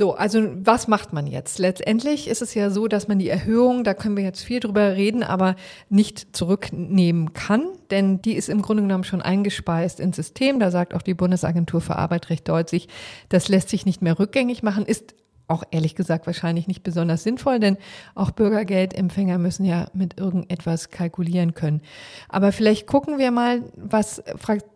So, 0.00 0.14
also 0.14 0.48
was 0.54 0.88
macht 0.88 1.12
man 1.12 1.26
jetzt? 1.26 1.58
Letztendlich 1.58 2.26
ist 2.26 2.40
es 2.40 2.54
ja 2.54 2.70
so, 2.70 2.88
dass 2.88 3.06
man 3.06 3.18
die 3.18 3.28
Erhöhung, 3.28 3.84
da 3.84 3.92
können 3.92 4.16
wir 4.16 4.24
jetzt 4.24 4.42
viel 4.42 4.58
drüber 4.58 4.96
reden, 4.96 5.22
aber 5.22 5.56
nicht 5.90 6.34
zurücknehmen 6.34 7.34
kann, 7.34 7.66
denn 7.90 8.22
die 8.22 8.32
ist 8.32 8.48
im 8.48 8.62
Grunde 8.62 8.82
genommen 8.82 9.04
schon 9.04 9.20
eingespeist 9.20 10.00
ins 10.00 10.16
System. 10.16 10.58
Da 10.58 10.70
sagt 10.70 10.94
auch 10.94 11.02
die 11.02 11.12
Bundesagentur 11.12 11.82
für 11.82 11.96
Arbeit 11.96 12.30
recht 12.30 12.48
deutlich, 12.48 12.88
das 13.28 13.48
lässt 13.48 13.68
sich 13.68 13.84
nicht 13.84 14.00
mehr 14.00 14.18
rückgängig 14.18 14.62
machen, 14.62 14.86
ist 14.86 15.14
auch 15.48 15.64
ehrlich 15.70 15.96
gesagt 15.96 16.26
wahrscheinlich 16.26 16.66
nicht 16.66 16.82
besonders 16.82 17.22
sinnvoll, 17.22 17.58
denn 17.58 17.76
auch 18.14 18.30
Bürgergeldempfänger 18.30 19.36
müssen 19.36 19.64
ja 19.64 19.88
mit 19.92 20.18
irgendetwas 20.18 20.90
kalkulieren 20.90 21.54
können. 21.54 21.82
Aber 22.28 22.52
vielleicht 22.52 22.86
gucken 22.86 23.18
wir 23.18 23.32
mal, 23.32 23.64
was 23.76 24.22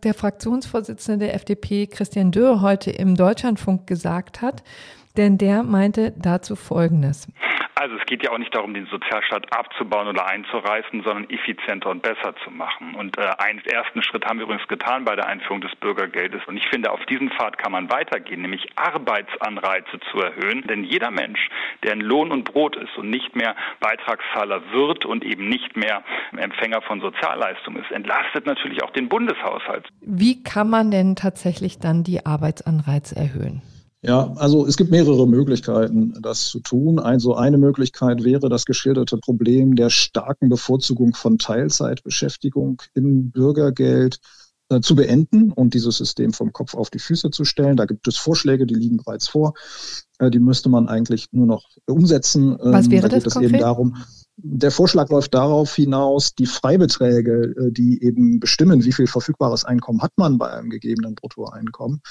der 0.03 0.13
Fraktionsvorsitzende 0.13 1.25
der 1.25 1.35
FDP 1.35 1.87
Christian 1.87 2.31
Dürr 2.31 2.61
heute 2.61 2.91
im 2.91 3.15
Deutschlandfunk 3.15 3.87
gesagt 3.87 4.41
hat, 4.41 4.63
denn 5.17 5.37
der 5.37 5.63
meinte 5.63 6.13
dazu 6.17 6.55
Folgendes. 6.55 7.27
Also 7.77 7.97
es 7.97 8.05
geht 8.05 8.23
ja 8.23 8.31
auch 8.31 8.37
nicht 8.37 8.55
darum, 8.55 8.73
den 8.73 8.85
Sozialstaat 8.85 9.51
abzubauen 9.51 10.07
oder 10.07 10.25
einzureißen, 10.27 11.03
sondern 11.03 11.29
effizienter 11.29 11.89
und 11.89 12.01
besser 12.01 12.33
zu 12.41 12.49
machen. 12.49 12.95
Und 12.95 13.17
äh, 13.17 13.29
einen 13.37 13.59
ersten 13.65 14.01
Schritt 14.01 14.25
haben 14.25 14.39
wir 14.39 14.45
übrigens 14.45 14.65
getan 14.69 15.03
bei 15.03 15.17
der 15.17 15.27
Einführung 15.27 15.59
des 15.59 15.75
Bürgergeldes. 15.75 16.41
Und 16.47 16.55
ich 16.55 16.65
finde, 16.69 16.89
auf 16.89 17.05
diesen 17.07 17.29
Pfad 17.31 17.57
kann 17.57 17.73
man 17.73 17.91
weitergehen, 17.91 18.41
nämlich 18.41 18.65
Arbeitsanreize 18.77 19.99
zu 20.09 20.19
erhöhen. 20.19 20.63
Denn 20.69 20.85
jeder 20.85 21.11
Mensch, 21.11 21.49
der 21.83 21.93
in 21.93 21.99
Lohn 21.99 22.31
und 22.31 22.45
Brot 22.45 22.77
ist 22.77 22.97
und 22.97 23.09
nicht 23.09 23.35
mehr 23.35 23.57
Beitragszahler 23.81 24.71
wird 24.71 25.03
und 25.03 25.25
eben 25.25 25.49
nicht 25.49 25.75
mehr 25.75 26.01
Empfänger 26.37 26.81
von 26.81 27.01
Sozialleistungen 27.01 27.83
ist, 27.83 27.91
entlastet 27.91 28.45
natürlich 28.45 28.83
auch 28.83 28.91
den 28.91 29.09
Bundeshaushalt. 29.09 29.89
Wie 29.99 30.41
kann 30.43 30.69
man 30.69 30.91
denn 30.91 31.17
tatsächlich 31.17 31.79
dann 31.79 32.05
die 32.05 32.25
Arbeitsanreize 32.25 33.17
erhöhen? 33.17 33.61
Ja, 34.07 34.31
also 34.35 34.67
es 34.67 34.77
gibt 34.77 34.91
mehrere 34.91 35.27
Möglichkeiten, 35.27 36.13
das 36.21 36.45
zu 36.45 36.59
tun. 36.59 36.99
Also 36.99 37.35
eine 37.35 37.57
Möglichkeit 37.57 38.23
wäre 38.23 38.49
das 38.49 38.65
geschilderte 38.65 39.17
Problem 39.17 39.75
der 39.75 39.89
starken 39.89 40.47
Bevorzugung 40.47 41.15
von 41.15 41.39
Teilzeitbeschäftigung 41.39 42.83
im 42.93 43.31
Bürgergeld 43.31 44.19
äh, 44.69 44.79
zu 44.79 44.95
beenden 44.95 45.51
und 45.51 45.73
dieses 45.73 45.97
System 45.97 46.33
vom 46.33 46.53
Kopf 46.53 46.75
auf 46.75 46.91
die 46.91 46.99
Füße 46.99 47.31
zu 47.31 47.45
stellen. 47.45 47.77
Da 47.77 47.85
gibt 47.85 48.07
es 48.07 48.15
Vorschläge, 48.17 48.67
die 48.67 48.75
liegen 48.75 48.97
bereits 48.97 49.27
vor. 49.27 49.53
Äh, 50.19 50.29
die 50.29 50.39
müsste 50.39 50.69
man 50.69 50.87
eigentlich 50.87 51.29
nur 51.31 51.47
noch 51.47 51.63
umsetzen. 51.87 52.57
Was 52.61 52.91
wäre 52.91 53.09
da 53.09 53.17
geht 53.17 53.25
das 53.25 53.35
es 53.35 53.41
eben 53.41 53.57
darum, 53.57 53.97
der 54.47 54.69
Vorschlag 54.69 55.09
läuft 55.09 55.33
darauf 55.33 55.73
hinaus, 55.73 56.35
die 56.35 56.45
Freibeträge, 56.45 57.55
äh, 57.57 57.71
die 57.71 58.03
eben 58.03 58.39
bestimmen, 58.39 58.85
wie 58.85 58.91
viel 58.91 59.07
verfügbares 59.07 59.65
Einkommen 59.65 60.01
hat 60.01 60.11
man 60.17 60.37
bei 60.37 60.51
einem 60.51 60.69
gegebenen 60.69 61.15
Bruttoeinkommen 61.15 62.01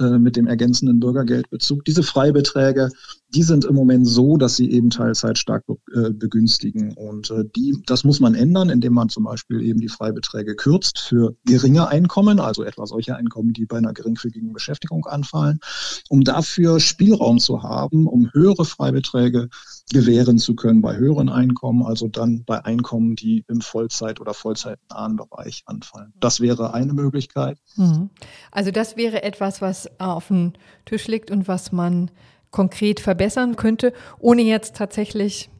äh, 0.00 0.18
mit 0.18 0.36
dem 0.36 0.46
ergänzenden 0.46 1.00
Bürgergeldbezug. 1.00 1.84
Diese 1.84 2.02
Freibeträge, 2.02 2.88
die 3.34 3.42
sind 3.42 3.64
im 3.64 3.74
Moment 3.74 4.06
so, 4.06 4.36
dass 4.36 4.56
sie 4.56 4.70
eben 4.70 4.90
Teilzeit 4.90 5.38
stark 5.38 5.64
äh, 5.94 6.10
begünstigen. 6.10 6.92
Und 6.94 7.32
die, 7.56 7.76
das 7.86 8.04
muss 8.04 8.20
man 8.20 8.34
ändern, 8.34 8.70
indem 8.70 8.94
man 8.94 9.08
zum 9.08 9.24
Beispiel 9.24 9.62
eben 9.62 9.80
die 9.80 9.88
Freibeträge 9.88 10.54
kürzt 10.54 10.98
für 10.98 11.34
geringe 11.44 11.88
Einkommen, 11.88 12.40
also 12.40 12.62
etwa 12.62 12.86
solche 12.86 13.16
Einkommen, 13.16 13.52
die 13.52 13.66
bei 13.66 13.78
einer 13.78 13.92
geringfügigen 13.92 14.52
Beschäftigung 14.52 15.06
anfallen, 15.06 15.60
um 16.08 16.22
dafür 16.22 16.80
Spielraum 16.80 17.38
zu 17.38 17.62
haben, 17.62 18.06
um 18.06 18.30
höhere 18.32 18.64
Freibeträge 18.64 19.48
gewähren 19.92 20.38
zu 20.38 20.54
können 20.54 20.80
bei 20.82 20.96
höheren 20.96 21.28
Einkommen, 21.28 21.84
also 21.84 22.08
dann 22.08 22.44
bei 22.44 22.64
Einkommen, 22.64 23.16
die 23.16 23.44
im 23.48 23.60
Vollzeit- 23.60 24.20
oder 24.20 24.34
vollzeitnahen 24.34 25.16
Bereich 25.16 25.62
anfallen. 25.66 26.12
Das 26.18 26.40
wäre 26.40 26.74
eine 26.74 26.92
Möglichkeit. 26.92 27.58
Mhm. 27.76 28.10
Also 28.50 28.70
das 28.70 28.96
wäre 28.96 29.22
etwas, 29.22 29.60
was 29.60 29.88
auf 30.00 30.28
dem 30.28 30.52
Tisch 30.84 31.06
liegt 31.08 31.30
und 31.30 31.48
was 31.48 31.72
man 31.72 32.10
konkret 32.52 33.00
verbessern 33.00 33.56
könnte, 33.56 33.92
ohne 34.20 34.42
jetzt 34.42 34.76
tatsächlich 34.76 35.50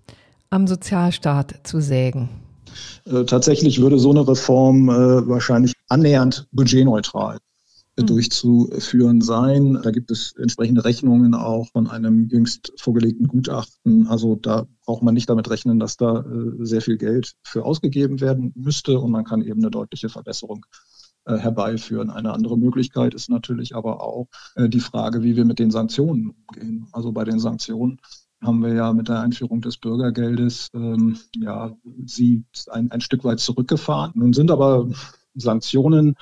am 0.51 0.69
Sozialstaat 0.69 1.61
zu 1.65 1.81
sägen. 1.81 2.29
Äh, 3.07 3.25
tatsächlich 3.25 3.81
würde 3.81 3.99
so 3.99 4.11
eine 4.11 4.27
Reform 4.27 4.89
äh, 4.89 5.29
wahrscheinlich 5.29 5.73
annähernd 5.89 6.47
budgetneutral 6.53 7.39
Mhm. 7.99 8.07
durchzuführen 8.07 9.21
sein. 9.21 9.79
Da 9.83 9.91
gibt 9.91 10.11
es 10.11 10.33
entsprechende 10.39 10.85
Rechnungen 10.85 11.35
auch 11.35 11.69
von 11.73 11.89
einem 11.89 12.29
jüngst 12.29 12.73
vorgelegten 12.77 13.29
Gutachten. 13.29 14.07
Also 14.07 14.37
da 14.37 14.67
braucht 14.87 15.03
man 15.03 15.15
nicht 15.15 15.29
damit 15.29 15.51
rechnen, 15.51 15.79
dass 15.79 15.97
da 15.99 16.21
äh, 16.21 16.65
sehr 16.65 16.81
viel 16.81 16.97
Geld 16.97 17.35
für 17.43 17.65
ausgegeben 17.65 18.21
werden 18.21 18.53
müsste 18.55 18.99
und 18.99 19.11
man 19.11 19.25
kann 19.25 19.43
eben 19.43 19.61
eine 19.61 19.71
deutliche 19.71 20.09
Verbesserung 20.09 20.65
äh, 20.65 20.92
herbeiführen. 21.31 22.11
Eine 22.11 22.33
andere 22.33 22.59
Möglichkeit 22.59 23.15
ist 23.15 23.31
natürlich 23.31 23.75
aber 23.75 24.03
auch 24.03 24.27
äh, 24.55 24.69
die 24.69 24.81
Frage, 24.81 25.23
wie 25.23 25.37
wir 25.37 25.45
mit 25.45 25.59
den 25.59 25.71
Sanktionen 25.71 26.35
umgehen. 26.47 26.87
Also 26.93 27.13
bei 27.13 27.25
den 27.25 27.39
Sanktionen 27.39 28.01
haben 28.43 28.63
wir 28.63 28.75
ja 28.75 28.93
mit 28.93 29.09
der 29.09 29.21
Einführung 29.21 29.61
des 29.61 29.77
Bürgergeldes 29.77 30.69
ähm, 30.75 31.17
ja 31.37 31.77
sie 32.05 32.45
ein, 32.71 32.91
ein 32.91 33.01
Stück 33.01 33.25
weit 33.25 33.41
zurückgefahren. 33.41 34.13
Nun 34.15 34.33
sind 34.33 34.51
aber 34.51 34.89
Sanktionen 35.35 36.17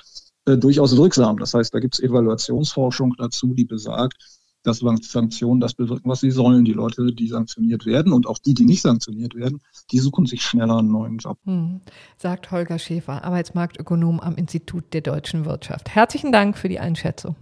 äh, 0.45 0.57
durchaus 0.57 0.95
wirksam. 0.97 1.37
Das 1.37 1.53
heißt, 1.53 1.73
da 1.73 1.79
gibt 1.79 1.95
es 1.95 1.99
Evaluationsforschung 1.99 3.15
dazu, 3.17 3.53
die 3.53 3.65
besagt, 3.65 4.40
dass 4.63 4.79
Sanktionen 4.79 5.59
das 5.59 5.73
bewirken, 5.73 6.09
was 6.09 6.21
sie 6.21 6.31
sollen. 6.31 6.65
Die 6.65 6.73
Leute, 6.73 7.13
die 7.13 7.27
sanktioniert 7.27 7.85
werden 7.85 8.13
und 8.13 8.27
auch 8.27 8.37
die, 8.37 8.53
die 8.53 8.65
nicht 8.65 8.81
sanktioniert 8.81 9.35
werden, 9.35 9.61
die 9.91 9.99
suchen 9.99 10.25
sich 10.25 10.43
schneller 10.43 10.77
einen 10.77 10.91
neuen 10.91 11.17
Job. 11.17 11.37
Hm, 11.45 11.81
sagt 12.17 12.51
Holger 12.51 12.79
Schäfer, 12.79 13.23
Arbeitsmarktökonom 13.23 14.19
am 14.19 14.35
Institut 14.35 14.93
der 14.93 15.01
deutschen 15.01 15.45
Wirtschaft. 15.45 15.89
Herzlichen 15.89 16.31
Dank 16.31 16.57
für 16.57 16.69
die 16.69 16.79
Einschätzung. 16.79 17.35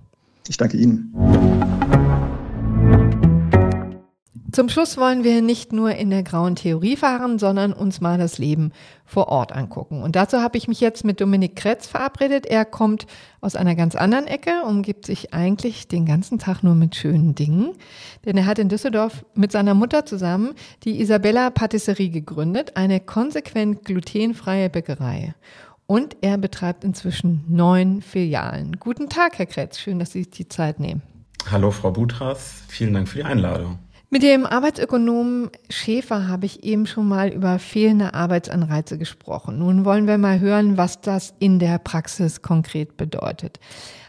Ich 0.47 0.58
danke 0.58 0.77
Ihnen. 0.77 1.13
Zum 4.51 4.69
Schluss 4.69 4.97
wollen 4.97 5.23
wir 5.23 5.41
nicht 5.41 5.73
nur 5.73 5.95
in 5.95 6.09
der 6.09 6.23
grauen 6.23 6.55
Theorie 6.55 6.95
fahren, 6.95 7.39
sondern 7.39 7.73
uns 7.73 8.01
mal 8.01 8.17
das 8.17 8.38
Leben 8.38 8.71
vor 9.05 9.27
Ort 9.27 9.51
angucken. 9.51 10.01
Und 10.01 10.15
dazu 10.15 10.39
habe 10.39 10.57
ich 10.57 10.67
mich 10.67 10.79
jetzt 10.79 11.03
mit 11.03 11.21
Dominik 11.21 11.55
Kretz 11.55 11.88
verabredet. 11.88 12.45
Er 12.45 12.65
kommt 12.65 13.05
aus 13.41 13.55
einer 13.55 13.75
ganz 13.75 13.95
anderen 13.95 14.27
Ecke, 14.27 14.63
umgibt 14.65 15.05
sich 15.05 15.33
eigentlich 15.33 15.88
den 15.88 16.05
ganzen 16.05 16.39
Tag 16.39 16.63
nur 16.63 16.75
mit 16.75 16.95
schönen 16.95 17.35
Dingen. 17.35 17.71
Denn 18.25 18.38
er 18.38 18.45
hat 18.45 18.59
in 18.59 18.69
Düsseldorf 18.69 19.25
mit 19.35 19.51
seiner 19.51 19.73
Mutter 19.73 20.05
zusammen 20.05 20.53
die 20.83 20.99
Isabella 21.01 21.49
Patisserie 21.49 22.09
gegründet, 22.09 22.75
eine 22.75 22.99
konsequent 22.99 23.83
glutenfreie 23.85 24.69
Bäckerei. 24.69 25.35
Und 25.85 26.17
er 26.21 26.38
betreibt 26.38 26.83
inzwischen 26.83 27.43
neun 27.47 28.01
Filialen. 28.01 28.77
Guten 28.79 29.09
Tag, 29.09 29.38
Herr 29.38 29.47
Kretz. 29.47 29.79
Schön, 29.79 29.99
dass 29.99 30.12
Sie 30.12 30.19
sich 30.19 30.29
die 30.29 30.47
Zeit 30.47 30.79
nehmen. 30.79 31.01
Hallo, 31.49 31.71
Frau 31.71 31.91
Butras. 31.91 32.63
Vielen 32.67 32.93
Dank 32.93 33.07
für 33.07 33.17
die 33.17 33.23
Einladung. 33.23 33.79
Mit 34.11 34.23
dem 34.23 34.47
Arbeitsökonomen 34.47 35.51
Schäfer 35.69 36.27
habe 36.27 36.47
ich 36.47 36.63
eben 36.63 36.87
schon 36.87 37.07
mal 37.07 37.29
über 37.29 37.59
fehlende 37.59 38.15
Arbeitsanreize 38.15 38.97
gesprochen. 38.97 39.59
Nun 39.59 39.85
wollen 39.85 40.07
wir 40.07 40.17
mal 40.17 40.39
hören, 40.39 40.77
was 40.77 40.99
das 41.01 41.35
in 41.37 41.59
der 41.59 41.77
Praxis 41.77 42.41
konkret 42.41 42.97
bedeutet. 42.97 43.59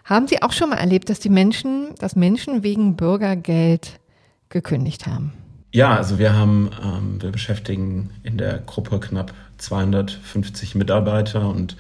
Haben 0.06 0.26
Sie 0.26 0.40
auch 0.40 0.52
schon 0.52 0.70
mal 0.70 0.76
erlebt, 0.76 1.10
dass 1.10 1.20
die 1.20 1.28
Menschen, 1.28 1.94
dass 1.98 2.16
Menschen 2.16 2.62
wegen 2.62 2.96
Bürgergeld 2.96 4.00
gekündigt 4.48 5.06
haben? 5.06 5.34
Ja, 5.72 5.94
also 5.94 6.18
wir 6.18 6.32
haben, 6.32 6.70
ähm, 6.82 7.20
wir 7.20 7.30
beschäftigen 7.30 8.08
in 8.22 8.38
der 8.38 8.56
Gruppe 8.58 9.00
knapp 9.00 9.34
250 9.58 10.76
Mitarbeiter 10.76 11.46
und 11.46 11.76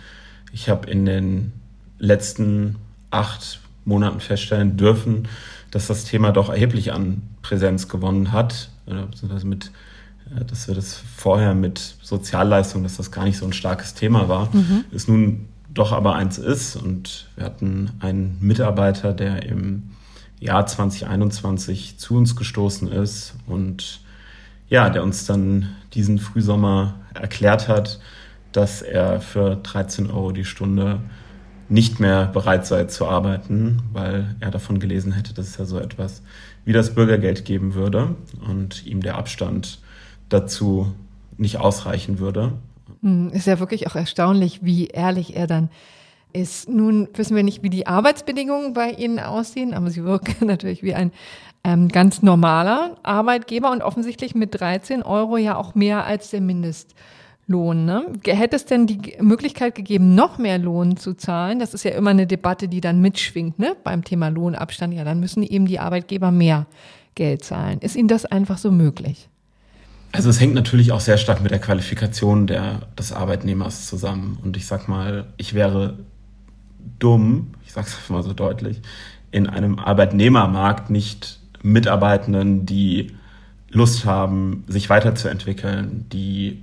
ich 0.52 0.68
habe 0.68 0.90
in 0.90 1.06
den 1.06 1.52
letzten 1.98 2.76
acht 3.10 3.60
Monaten 3.86 4.20
feststellen 4.20 4.76
dürfen, 4.76 5.26
dass 5.70 5.86
das 5.86 6.04
Thema 6.04 6.32
doch 6.32 6.48
erheblich 6.48 6.92
an 6.92 7.22
Präsenz 7.42 7.88
gewonnen 7.88 8.32
hat, 8.32 8.70
beziehungsweise 8.86 9.46
mit, 9.46 9.70
äh, 10.34 10.44
dass 10.44 10.68
wir 10.68 10.74
das 10.74 11.00
vorher 11.16 11.54
mit 11.54 11.96
Sozialleistungen, 12.02 12.84
dass 12.84 12.96
das 12.96 13.10
gar 13.10 13.24
nicht 13.24 13.38
so 13.38 13.46
ein 13.46 13.52
starkes 13.52 13.94
Thema 13.94 14.28
war, 14.28 14.54
mhm. 14.54 14.84
es 14.94 15.08
nun 15.08 15.48
doch 15.72 15.92
aber 15.92 16.14
eins 16.16 16.38
ist. 16.38 16.76
Und 16.76 17.28
wir 17.36 17.44
hatten 17.44 17.90
einen 18.00 18.36
Mitarbeiter, 18.40 19.12
der 19.12 19.44
im 19.44 19.90
Jahr 20.40 20.66
2021 20.66 21.98
zu 21.98 22.16
uns 22.16 22.34
gestoßen 22.34 22.88
ist 22.88 23.34
und 23.46 24.00
ja, 24.68 24.88
der 24.88 25.02
uns 25.02 25.26
dann 25.26 25.68
diesen 25.94 26.18
Frühsommer 26.18 26.94
erklärt 27.14 27.68
hat, 27.68 28.00
dass 28.52 28.82
er 28.82 29.20
für 29.20 29.56
13 29.56 30.10
Euro 30.10 30.32
die 30.32 30.44
Stunde 30.44 31.00
nicht 31.70 32.00
mehr 32.00 32.26
bereit 32.26 32.66
sei 32.66 32.84
zu 32.84 33.06
arbeiten, 33.06 33.82
weil 33.92 34.34
er 34.40 34.50
davon 34.50 34.80
gelesen 34.80 35.12
hätte, 35.12 35.32
dass 35.32 35.46
es 35.46 35.56
ja 35.56 35.64
so 35.64 35.78
etwas 35.78 36.22
wie 36.64 36.72
das 36.72 36.94
Bürgergeld 36.94 37.44
geben 37.44 37.74
würde 37.74 38.14
und 38.46 38.84
ihm 38.86 39.00
der 39.00 39.16
Abstand 39.16 39.80
dazu 40.28 40.92
nicht 41.38 41.58
ausreichen 41.58 42.18
würde. 42.18 42.52
Hm, 43.02 43.30
ist 43.30 43.46
ja 43.46 43.60
wirklich 43.60 43.86
auch 43.86 43.94
erstaunlich, 43.94 44.64
wie 44.64 44.88
ehrlich 44.88 45.36
er 45.36 45.46
dann 45.46 45.70
ist. 46.32 46.68
Nun 46.68 47.08
wissen 47.14 47.36
wir 47.36 47.42
nicht, 47.42 47.62
wie 47.62 47.70
die 47.70 47.86
Arbeitsbedingungen 47.86 48.74
bei 48.74 48.90
Ihnen 48.90 49.18
aussehen, 49.18 49.72
aber 49.72 49.90
Sie 49.90 50.04
wirken 50.04 50.34
natürlich 50.46 50.82
wie 50.82 50.94
ein 50.94 51.12
ähm, 51.64 51.88
ganz 51.88 52.22
normaler 52.22 52.96
Arbeitgeber 53.02 53.70
und 53.70 53.82
offensichtlich 53.82 54.34
mit 54.34 54.60
13 54.60 55.02
Euro 55.02 55.36
ja 55.36 55.56
auch 55.56 55.74
mehr 55.74 56.04
als 56.04 56.30
der 56.30 56.40
Mindest. 56.40 56.94
Lohn. 57.50 57.84
Ne? 57.84 58.06
Hätte 58.24 58.54
es 58.54 58.64
denn 58.64 58.86
die 58.86 59.16
Möglichkeit 59.20 59.74
gegeben, 59.74 60.14
noch 60.14 60.38
mehr 60.38 60.56
Lohn 60.56 60.96
zu 60.96 61.14
zahlen? 61.14 61.58
Das 61.58 61.74
ist 61.74 61.84
ja 61.84 61.90
immer 61.90 62.10
eine 62.10 62.26
Debatte, 62.26 62.68
die 62.68 62.80
dann 62.80 63.00
mitschwingt 63.00 63.58
ne? 63.58 63.74
beim 63.82 64.04
Thema 64.04 64.28
Lohnabstand. 64.28 64.94
Ja, 64.94 65.02
dann 65.02 65.18
müssen 65.18 65.42
eben 65.42 65.66
die 65.66 65.80
Arbeitgeber 65.80 66.30
mehr 66.30 66.66
Geld 67.16 67.44
zahlen. 67.44 67.80
Ist 67.80 67.96
Ihnen 67.96 68.06
das 68.06 68.24
einfach 68.24 68.56
so 68.56 68.70
möglich? 68.70 69.28
Also 70.12 70.30
es 70.30 70.40
hängt 70.40 70.54
natürlich 70.54 70.92
auch 70.92 71.00
sehr 71.00 71.18
stark 71.18 71.42
mit 71.42 71.50
der 71.50 71.58
Qualifikation 71.58 72.46
der, 72.46 72.82
des 72.96 73.12
Arbeitnehmers 73.12 73.88
zusammen. 73.88 74.38
Und 74.44 74.56
ich 74.56 74.66
sag 74.66 74.88
mal, 74.88 75.26
ich 75.36 75.52
wäre 75.52 75.98
dumm, 77.00 77.54
ich 77.66 77.72
sage 77.72 77.88
es 77.88 78.08
mal 78.08 78.22
so 78.22 78.32
deutlich, 78.32 78.80
in 79.32 79.48
einem 79.48 79.80
Arbeitnehmermarkt 79.80 80.88
nicht 80.90 81.40
Mitarbeitenden, 81.62 82.64
die 82.64 83.12
Lust 83.70 84.04
haben, 84.04 84.64
sich 84.68 84.88
weiterzuentwickeln, 84.88 86.06
die 86.12 86.62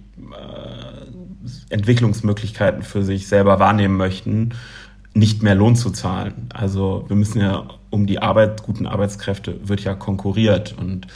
Entwicklungsmöglichkeiten 1.69 2.84
für 2.84 3.03
sich 3.03 3.27
selber 3.27 3.60
wahrnehmen 3.60 3.97
möchten, 3.97 4.53
nicht 5.13 5.43
mehr 5.43 5.56
Lohn 5.56 5.75
zu 5.75 5.89
zahlen. 5.89 6.49
Also 6.53 7.06
wir 7.08 7.15
müssen 7.15 7.41
ja 7.41 7.67
um 7.89 8.06
die 8.06 8.19
Arbeit, 8.19 8.63
guten 8.63 8.86
Arbeitskräfte 8.86 9.67
wird 9.67 9.84
ja 9.84 9.95
konkurriert 9.95 10.75
und 10.77 11.08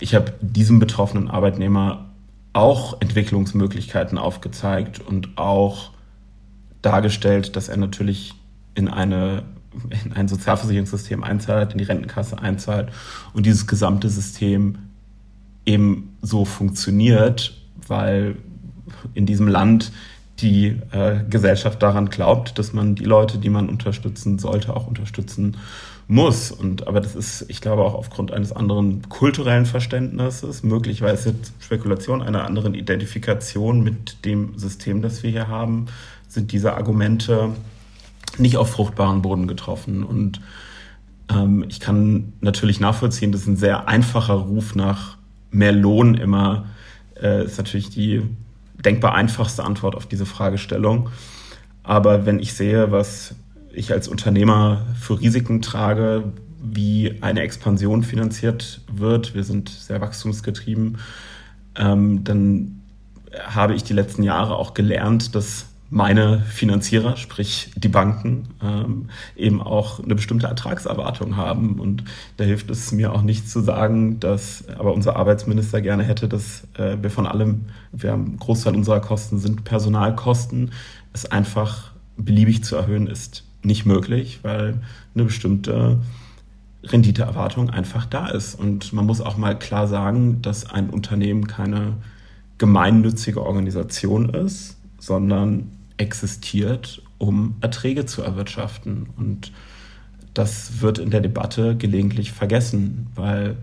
ich 0.00 0.14
habe 0.14 0.32
diesem 0.40 0.78
betroffenen 0.78 1.28
Arbeitnehmer 1.28 2.10
auch 2.52 3.00
Entwicklungsmöglichkeiten 3.00 4.18
aufgezeigt 4.18 5.00
und 5.00 5.36
auch 5.36 5.90
dargestellt, 6.82 7.56
dass 7.56 7.68
er 7.68 7.76
natürlich 7.76 8.34
in 8.74 8.88
eine 8.88 9.44
in 10.04 10.12
ein 10.14 10.26
Sozialversicherungssystem 10.26 11.22
einzahlt, 11.22 11.72
in 11.72 11.78
die 11.78 11.84
Rentenkasse 11.84 12.40
einzahlt 12.40 12.88
und 13.34 13.46
dieses 13.46 13.68
gesamte 13.68 14.08
System 14.08 14.78
eben 15.64 16.16
so 16.22 16.44
funktioniert, 16.44 17.59
weil 17.90 18.36
in 19.14 19.26
diesem 19.26 19.48
Land 19.48 19.92
die 20.40 20.76
äh, 20.92 21.22
Gesellschaft 21.28 21.82
daran 21.82 22.08
glaubt, 22.08 22.58
dass 22.58 22.72
man 22.72 22.94
die 22.94 23.04
Leute, 23.04 23.38
die 23.38 23.50
man 23.50 23.68
unterstützen 23.68 24.38
sollte, 24.38 24.74
auch 24.74 24.86
unterstützen 24.86 25.56
muss. 26.08 26.50
Und 26.50 26.88
aber 26.88 27.00
das 27.00 27.14
ist, 27.14 27.44
ich 27.48 27.60
glaube, 27.60 27.82
auch 27.82 27.94
aufgrund 27.94 28.32
eines 28.32 28.52
anderen 28.52 29.08
kulturellen 29.08 29.66
Verständnisses, 29.66 30.62
möglicherweise 30.62 31.34
Spekulation 31.60 32.22
einer 32.22 32.44
anderen 32.44 32.74
Identifikation 32.74 33.82
mit 33.82 34.24
dem 34.24 34.58
System, 34.58 35.02
das 35.02 35.22
wir 35.22 35.30
hier 35.30 35.48
haben, 35.48 35.86
sind 36.26 36.52
diese 36.52 36.74
Argumente 36.74 37.50
nicht 38.38 38.56
auf 38.56 38.70
fruchtbaren 38.70 39.22
Boden 39.22 39.46
getroffen. 39.46 40.04
Und 40.04 40.40
ähm, 41.30 41.64
ich 41.68 41.80
kann 41.80 42.32
natürlich 42.40 42.80
nachvollziehen, 42.80 43.32
dass 43.32 43.46
ein 43.46 43.56
sehr 43.56 43.88
einfacher 43.88 44.34
Ruf 44.34 44.74
nach 44.74 45.16
mehr 45.50 45.72
Lohn 45.72 46.14
immer 46.14 46.66
äh, 47.20 47.44
ist 47.44 47.58
natürlich 47.58 47.90
die 47.90 48.22
denkbar 48.84 49.14
einfachste 49.14 49.64
Antwort 49.64 49.94
auf 49.94 50.06
diese 50.06 50.26
Fragestellung. 50.26 51.10
Aber 51.82 52.26
wenn 52.26 52.38
ich 52.38 52.54
sehe, 52.54 52.92
was 52.92 53.34
ich 53.72 53.92
als 53.92 54.08
Unternehmer 54.08 54.86
für 54.98 55.20
Risiken 55.20 55.62
trage, 55.62 56.32
wie 56.62 57.18
eine 57.22 57.40
Expansion 57.40 58.02
finanziert 58.02 58.82
wird, 58.92 59.34
wir 59.34 59.44
sind 59.44 59.68
sehr 59.68 60.00
wachstumsgetrieben, 60.00 60.98
ähm, 61.76 62.24
dann 62.24 62.82
habe 63.46 63.74
ich 63.74 63.84
die 63.84 63.92
letzten 63.92 64.22
Jahre 64.22 64.56
auch 64.56 64.74
gelernt, 64.74 65.34
dass 65.34 65.69
meine 65.92 66.40
Finanzierer, 66.42 67.16
sprich 67.16 67.72
die 67.76 67.88
Banken, 67.88 68.48
ähm, 68.62 69.08
eben 69.36 69.60
auch 69.60 70.02
eine 70.02 70.14
bestimmte 70.14 70.46
Ertragserwartung 70.46 71.36
haben. 71.36 71.80
Und 71.80 72.04
da 72.36 72.44
hilft 72.44 72.70
es 72.70 72.92
mir 72.92 73.12
auch 73.12 73.22
nicht 73.22 73.50
zu 73.50 73.60
sagen, 73.60 74.20
dass 74.20 74.64
aber 74.78 74.94
unser 74.94 75.16
Arbeitsminister 75.16 75.80
gerne 75.80 76.04
hätte, 76.04 76.28
dass 76.28 76.68
äh, 76.74 76.96
wir 77.02 77.10
von 77.10 77.26
allem, 77.26 77.66
wir 77.92 78.12
haben 78.12 78.26
einen 78.26 78.38
Großteil 78.38 78.76
unserer 78.76 79.00
Kosten 79.00 79.38
sind 79.38 79.64
Personalkosten, 79.64 80.70
es 81.12 81.26
einfach 81.26 81.90
beliebig 82.16 82.62
zu 82.62 82.76
erhöhen 82.76 83.08
ist 83.08 83.44
nicht 83.62 83.84
möglich, 83.84 84.40
weil 84.42 84.80
eine 85.14 85.24
bestimmte 85.24 85.98
Renditeerwartung 86.84 87.68
einfach 87.68 88.06
da 88.06 88.28
ist. 88.28 88.54
Und 88.54 88.92
man 88.92 89.06
muss 89.06 89.20
auch 89.20 89.36
mal 89.36 89.58
klar 89.58 89.86
sagen, 89.86 90.40
dass 90.40 90.70
ein 90.70 90.88
Unternehmen 90.88 91.46
keine 91.46 91.94
gemeinnützige 92.58 93.44
Organisation 93.44 94.30
ist, 94.30 94.78
sondern 94.98 95.72
existiert, 96.00 97.02
um 97.18 97.56
Erträge 97.60 98.06
zu 98.06 98.22
erwirtschaften. 98.22 99.08
Und 99.16 99.52
das 100.34 100.80
wird 100.80 100.98
in 100.98 101.10
der 101.10 101.20
Debatte 101.20 101.76
gelegentlich 101.76 102.32
vergessen, 102.32 103.08
weil 103.14 103.56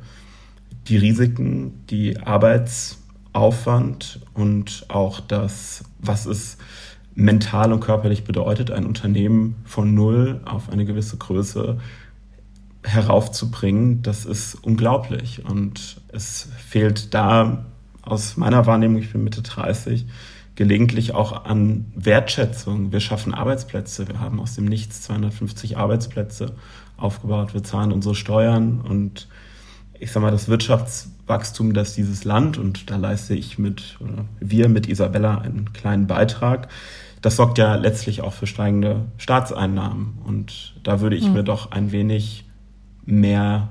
die 0.87 0.97
Risiken, 0.97 1.85
die 1.89 2.19
Arbeitsaufwand 2.19 4.21
und 4.33 4.85
auch 4.89 5.19
das, 5.19 5.83
was 5.99 6.25
es 6.25 6.57
mental 7.15 7.73
und 7.73 7.79
körperlich 7.79 8.23
bedeutet, 8.23 8.69
ein 8.69 8.85
Unternehmen 8.85 9.55
von 9.65 9.95
null 9.95 10.41
auf 10.45 10.69
eine 10.69 10.85
gewisse 10.85 11.17
Größe 11.17 11.79
heraufzubringen, 12.83 14.03
das 14.03 14.25
ist 14.25 14.55
unglaublich. 14.55 15.43
Und 15.43 15.99
es 16.09 16.47
fehlt 16.57 17.13
da 17.13 17.65
aus 18.03 18.37
meiner 18.37 18.65
Wahrnehmung, 18.65 19.01
ich 19.01 19.11
bin 19.11 19.23
Mitte 19.23 19.41
30, 19.41 20.05
gelegentlich 20.57 21.13
auch 21.13 21.45
an 21.45 21.85
Wertschätzung. 21.95 22.91
Wir 22.91 22.99
schaffen 22.99 23.33
Arbeitsplätze. 23.33 24.07
Wir 24.07 24.19
haben 24.19 24.41
aus 24.41 24.55
dem 24.55 24.65
Nichts 24.65 25.03
250 25.03 25.77
Arbeitsplätze 25.77 26.55
aufgebaut. 26.97 27.53
Wir 27.53 27.63
zahlen 27.63 27.93
unsere 27.93 28.15
Steuern 28.15 28.81
und 28.81 29.29
ich 29.99 30.11
sag 30.11 30.21
mal, 30.21 30.31
das 30.31 30.49
Wirtschaftswachstum, 30.49 31.73
das 31.73 31.93
dieses 31.93 32.23
Land, 32.23 32.57
und 32.57 32.89
da 32.89 32.97
leiste 32.97 33.35
ich 33.35 33.57
mit, 33.57 33.97
oder 33.99 34.25
wir 34.39 34.67
mit 34.67 34.87
Isabella 34.87 35.37
einen 35.37 35.73
kleinen 35.73 36.07
Beitrag, 36.07 36.67
das 37.21 37.35
sorgt 37.35 37.57
ja 37.57 37.75
letztlich 37.75 38.21
auch 38.21 38.33
für 38.33 38.47
steigende 38.47 39.05
Staatseinnahmen. 39.17 40.19
Und 40.25 40.75
da 40.83 41.01
würde 41.01 41.15
ich 41.15 41.27
mhm. 41.27 41.33
mir 41.33 41.43
doch 41.43 41.71
ein 41.71 41.91
wenig 41.91 42.45
mehr 43.05 43.69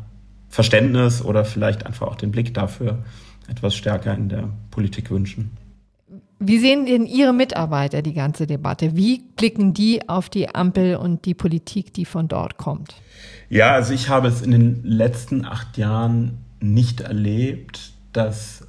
Verständnis 0.49 1.23
oder 1.23 1.45
vielleicht 1.45 1.87
einfach 1.87 2.07
auch 2.07 2.17
den 2.17 2.31
Blick 2.31 2.55
dafür 2.55 3.05
etwas 3.49 3.77
stärker 3.77 4.15
in 4.15 4.29
der 4.29 4.51
Politik 4.71 5.11
wünschen. 5.11 5.51
Wie 6.39 6.59
sehen 6.59 6.85
denn 6.85 7.07
Ihre 7.07 7.33
Mitarbeiter 7.33 8.03
die 8.03 8.13
ganze 8.13 8.47
Debatte? 8.47 8.95
Wie 8.95 9.23
blicken 9.37 9.73
die 9.73 10.09
auf 10.09 10.29
die 10.29 10.55
Ampel 10.55 10.97
und 10.97 11.25
die 11.25 11.35
Politik, 11.35 11.95
die 11.95 12.05
von 12.05 12.29
dort 12.29 12.59
kommt? 12.59 12.95
Ja, 13.49 13.73
also 13.73 13.95
ich 13.95 14.09
habe 14.09 14.29
es 14.29 14.43
in 14.43 14.51
den 14.51 14.83
letzten 14.85 15.47
acht 15.47 15.79
Jahren 15.79 16.39
nicht 16.61 17.01
erlebt, 17.01 17.93
dass 18.13 18.67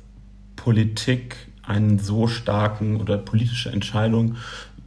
Politik 0.56 1.36
einen 1.64 2.00
so 2.00 2.28
starken 2.28 3.02
oder 3.02 3.18
politische 3.18 3.70
Entscheidung 3.70 4.36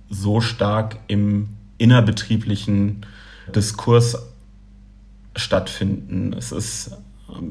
so 0.09 0.41
stark 0.41 0.99
im 1.07 1.49
innerbetrieblichen 1.79 3.07
Diskurs 3.55 4.19
stattfinden. 5.37 6.33
Es 6.33 6.53
ist, 6.53 6.93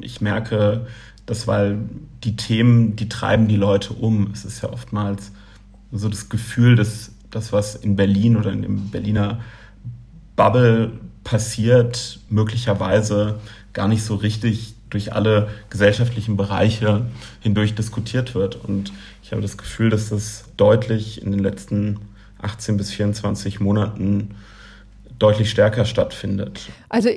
ich 0.00 0.20
merke, 0.20 0.86
das, 1.26 1.46
weil 1.46 1.78
die 2.24 2.36
Themen, 2.36 2.96
die 2.96 3.08
treiben 3.08 3.48
die 3.48 3.56
Leute 3.56 3.92
um. 3.94 4.30
Es 4.32 4.44
ist 4.44 4.62
ja 4.62 4.72
oftmals 4.72 5.32
so 5.92 6.08
das 6.08 6.28
Gefühl, 6.28 6.76
dass 6.76 7.12
das, 7.30 7.52
was 7.52 7.76
in 7.76 7.96
Berlin 7.96 8.36
oder 8.36 8.52
in 8.52 8.62
dem 8.62 8.90
Berliner 8.90 9.40
Bubble 10.36 10.92
passiert, 11.24 12.18
möglicherweise 12.28 13.38
gar 13.72 13.88
nicht 13.88 14.02
so 14.02 14.16
richtig 14.16 14.74
durch 14.90 15.12
alle 15.12 15.48
gesellschaftlichen 15.70 16.36
Bereiche 16.36 17.06
hindurch 17.40 17.74
diskutiert 17.74 18.34
wird. 18.34 18.56
Und 18.56 18.92
ich 19.22 19.30
habe 19.30 19.42
das 19.42 19.56
Gefühl, 19.56 19.90
dass 19.90 20.08
das 20.08 20.44
deutlich 20.56 21.22
in 21.22 21.30
den 21.30 21.40
letzten 21.40 22.00
18 22.42 22.76
bis 22.76 22.90
24 22.90 23.60
Monaten 23.60 24.34
deutlich 25.20 25.50
stärker 25.50 25.84
stattfindet. 25.84 26.68
Also 26.88 27.10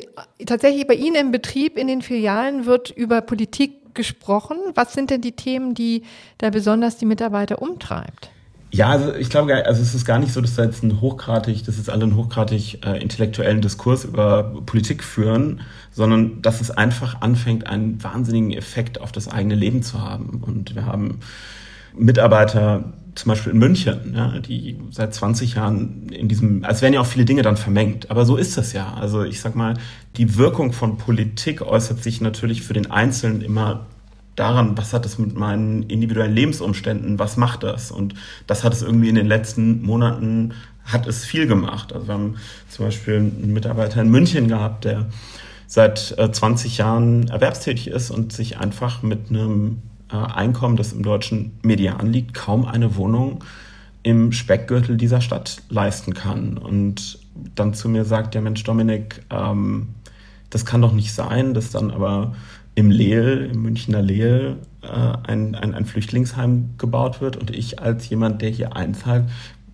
tatsächlich 0.45 0.85
bei 0.85 0.93
Ihnen 0.93 1.15
im 1.15 1.31
Betrieb, 1.31 1.77
in 1.77 1.87
den 1.87 2.03
Filialen 2.03 2.67
wird 2.67 2.91
über 2.91 3.21
Politik 3.21 3.95
gesprochen. 3.95 4.57
Was 4.75 4.93
sind 4.93 5.09
denn 5.09 5.21
die 5.21 5.31
Themen, 5.31 5.73
die 5.73 6.03
da 6.37 6.51
besonders 6.51 6.97
die 6.97 7.05
Mitarbeiter 7.05 7.61
umtreibt? 7.61 8.29
Ja, 8.71 8.89
also 8.89 9.13
ich 9.13 9.29
glaube, 9.29 9.53
also 9.67 9.83
es 9.83 9.93
ist 9.93 10.03
gar 10.03 10.17
nicht 10.17 10.33
so, 10.33 10.41
dass 10.41 10.55
da 10.55 10.63
jetzt 10.63 10.81
ein 10.83 10.99
hochgradig, 10.99 11.63
dass 11.63 11.77
jetzt 11.77 11.91
alle 11.91 12.05
einen 12.05 12.15
hochgradig 12.15 12.83
äh, 12.83 12.99
intellektuellen 12.99 13.61
Diskurs 13.61 14.03
über 14.03 14.61
Politik 14.65 15.03
führen, 15.03 15.61
sondern 15.91 16.41
dass 16.41 16.59
es 16.59 16.71
einfach 16.71 17.21
anfängt, 17.21 17.67
einen 17.67 18.03
wahnsinnigen 18.03 18.51
Effekt 18.51 18.99
auf 18.99 19.11
das 19.11 19.27
eigene 19.27 19.53
Leben 19.53 19.83
zu 19.83 20.01
haben. 20.01 20.41
Und 20.43 20.73
wir 20.73 20.87
haben 20.87 21.19
Mitarbeiter, 21.95 22.93
zum 23.15 23.29
Beispiel 23.29 23.53
in 23.53 23.59
München, 23.59 24.13
ja, 24.15 24.39
die 24.39 24.77
seit 24.91 25.13
20 25.13 25.55
Jahren 25.55 26.09
in 26.09 26.27
diesem, 26.27 26.63
als 26.63 26.81
werden 26.81 26.93
ja 26.93 27.01
auch 27.01 27.05
viele 27.05 27.25
Dinge 27.25 27.41
dann 27.41 27.57
vermengt, 27.57 28.09
aber 28.09 28.25
so 28.25 28.37
ist 28.37 28.57
das 28.57 28.73
ja. 28.73 28.93
Also 28.93 29.23
ich 29.23 29.39
sag 29.39 29.55
mal, 29.55 29.75
die 30.17 30.37
Wirkung 30.37 30.73
von 30.73 30.97
Politik 30.97 31.61
äußert 31.61 32.01
sich 32.01 32.21
natürlich 32.21 32.63
für 32.63 32.73
den 32.73 32.89
Einzelnen 32.89 33.41
immer 33.41 33.85
daran, 34.35 34.77
was 34.77 34.93
hat 34.93 35.05
das 35.05 35.19
mit 35.19 35.35
meinen 35.35 35.83
individuellen 35.83 36.33
Lebensumständen, 36.33 37.19
was 37.19 37.37
macht 37.37 37.63
das? 37.63 37.91
Und 37.91 38.15
das 38.47 38.63
hat 38.63 38.73
es 38.73 38.81
irgendwie 38.81 39.09
in 39.09 39.15
den 39.15 39.27
letzten 39.27 39.83
Monaten, 39.83 40.53
hat 40.85 41.07
es 41.07 41.23
viel 41.23 41.47
gemacht. 41.47 41.93
Also 41.93 42.07
wir 42.07 42.13
haben 42.15 42.35
zum 42.67 42.85
Beispiel 42.85 43.15
einen 43.15 43.53
Mitarbeiter 43.53 44.01
in 44.01 44.09
München 44.09 44.47
gehabt, 44.47 44.85
der 44.85 45.07
seit 45.67 45.99
20 45.99 46.73
äh, 46.73 46.81
Jahren 46.81 47.27
erwerbstätig 47.29 47.87
ist 47.87 48.11
und 48.11 48.33
sich 48.33 48.57
einfach 48.57 49.01
mit 49.03 49.29
einem 49.29 49.81
Einkommen, 50.17 50.75
das 50.75 50.93
im 50.93 51.03
deutschen 51.03 51.57
Median 51.63 52.11
liegt, 52.11 52.33
kaum 52.33 52.65
eine 52.65 52.95
Wohnung 52.95 53.43
im 54.03 54.31
Speckgürtel 54.31 54.97
dieser 54.97 55.21
Stadt 55.21 55.63
leisten 55.69 56.13
kann. 56.13 56.57
Und 56.57 57.19
dann 57.55 57.73
zu 57.73 57.89
mir 57.89 58.05
sagt 58.05 58.33
der 58.33 58.41
Mensch 58.41 58.63
Dominik, 58.63 59.23
ähm, 59.29 59.89
das 60.49 60.65
kann 60.65 60.81
doch 60.81 60.93
nicht 60.93 61.13
sein, 61.13 61.53
dass 61.53 61.71
dann 61.71 61.89
aber 61.89 62.35
im 62.75 62.91
Lehl, 62.91 63.49
im 63.51 63.61
Münchner 63.61 64.01
Lehl, 64.01 64.57
äh, 64.81 64.87
ein, 64.87 65.55
ein, 65.55 65.73
ein 65.73 65.85
Flüchtlingsheim 65.85 66.71
gebaut 66.77 67.21
wird 67.21 67.37
und 67.37 67.51
ich 67.51 67.79
als 67.79 68.07
jemand, 68.09 68.41
der 68.41 68.49
hier 68.49 68.75
einzahlt, 68.75 69.25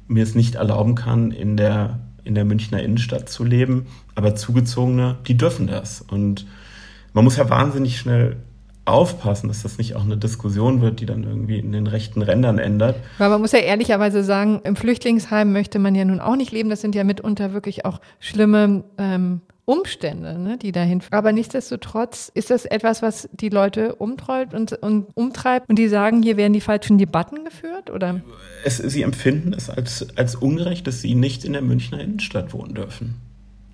mir 0.08 0.24
es 0.24 0.36
nicht 0.36 0.56
erlauben 0.56 0.96
kann, 0.96 1.32
in 1.32 1.58
der, 1.58 2.00
in 2.24 2.36
der 2.36 2.46
Münchner 2.46 2.82
Innenstadt 2.82 3.30
zu 3.30 3.44
leben. 3.44 3.88
Aber 4.16 4.36
Zugezogene, 4.36 5.18
die 5.28 5.38
dürfen 5.38 5.68
das. 5.68 6.02
Und 6.02 6.46
man 7.14 7.24
muss 7.24 7.38
ja 7.38 7.50
wahnsinnig 7.50 7.98
schnell 8.00 8.38
aufpassen, 8.92 9.48
dass 9.48 9.64
das 9.64 9.78
nicht 9.78 9.96
auch 9.96 10.04
eine 10.04 10.18
Diskussion 10.18 10.82
wird, 10.82 11.00
die 11.00 11.06
dann 11.06 11.24
irgendwie 11.24 11.60
in 11.60 11.72
den 11.72 11.88
rechten 11.88 12.22
Rändern 12.22 12.60
ändert. 12.60 12.98
Weil 13.18 13.30
man 13.30 13.42
muss 13.42 13.52
ja 13.52 13.60
ehrlicherweise 13.60 14.24
sagen, 14.24 14.62
im 14.64 14.76
Flüchtlingsheim 14.76 15.52
möchte 15.52 15.80
man 15.80 15.96
ja 15.96 16.06
nun 16.06 16.20
auch 16.20 16.36
nicht 16.36 16.52
leben. 16.52 16.70
Das 16.70 16.82
sind 16.82 16.96
ja 16.96 17.04
mitunter 17.04 17.54
wirklich 17.54 17.86
auch 17.86 18.00
schlimme 18.20 18.84
ähm, 18.98 19.42
Umstände, 19.70 20.40
ne, 20.40 20.58
die 20.58 20.72
dahin. 20.72 21.00
Aber 21.12 21.32
nichtsdestotrotz 21.32 22.32
ist 22.34 22.50
das 22.50 22.66
etwas, 22.66 23.04
was 23.04 23.30
die 23.34 23.50
Leute 23.50 23.94
umtreibt 23.94 24.56
und, 24.56 24.74
und 24.74 25.06
umtreibt 25.14 25.70
und 25.70 25.78
die 25.78 25.88
sagen, 25.88 26.24
hier 26.24 26.38
werden 26.38 26.54
die 26.54 26.62
falschen 26.62 26.98
Debatten 26.98 27.46
geführt, 27.46 27.92
oder? 27.92 28.22
Es, 28.64 28.78
sie 28.78 29.04
empfinden 29.04 29.54
es 29.54 29.70
als, 29.70 30.08
als 30.18 30.34
ungerecht, 30.34 30.88
dass 30.88 31.02
sie 31.02 31.14
nicht 31.14 31.46
in 31.46 31.54
der 31.54 31.62
Münchner 31.62 32.00
Innenstadt 32.00 32.52
wohnen 32.52 32.74
dürfen. 32.74 33.22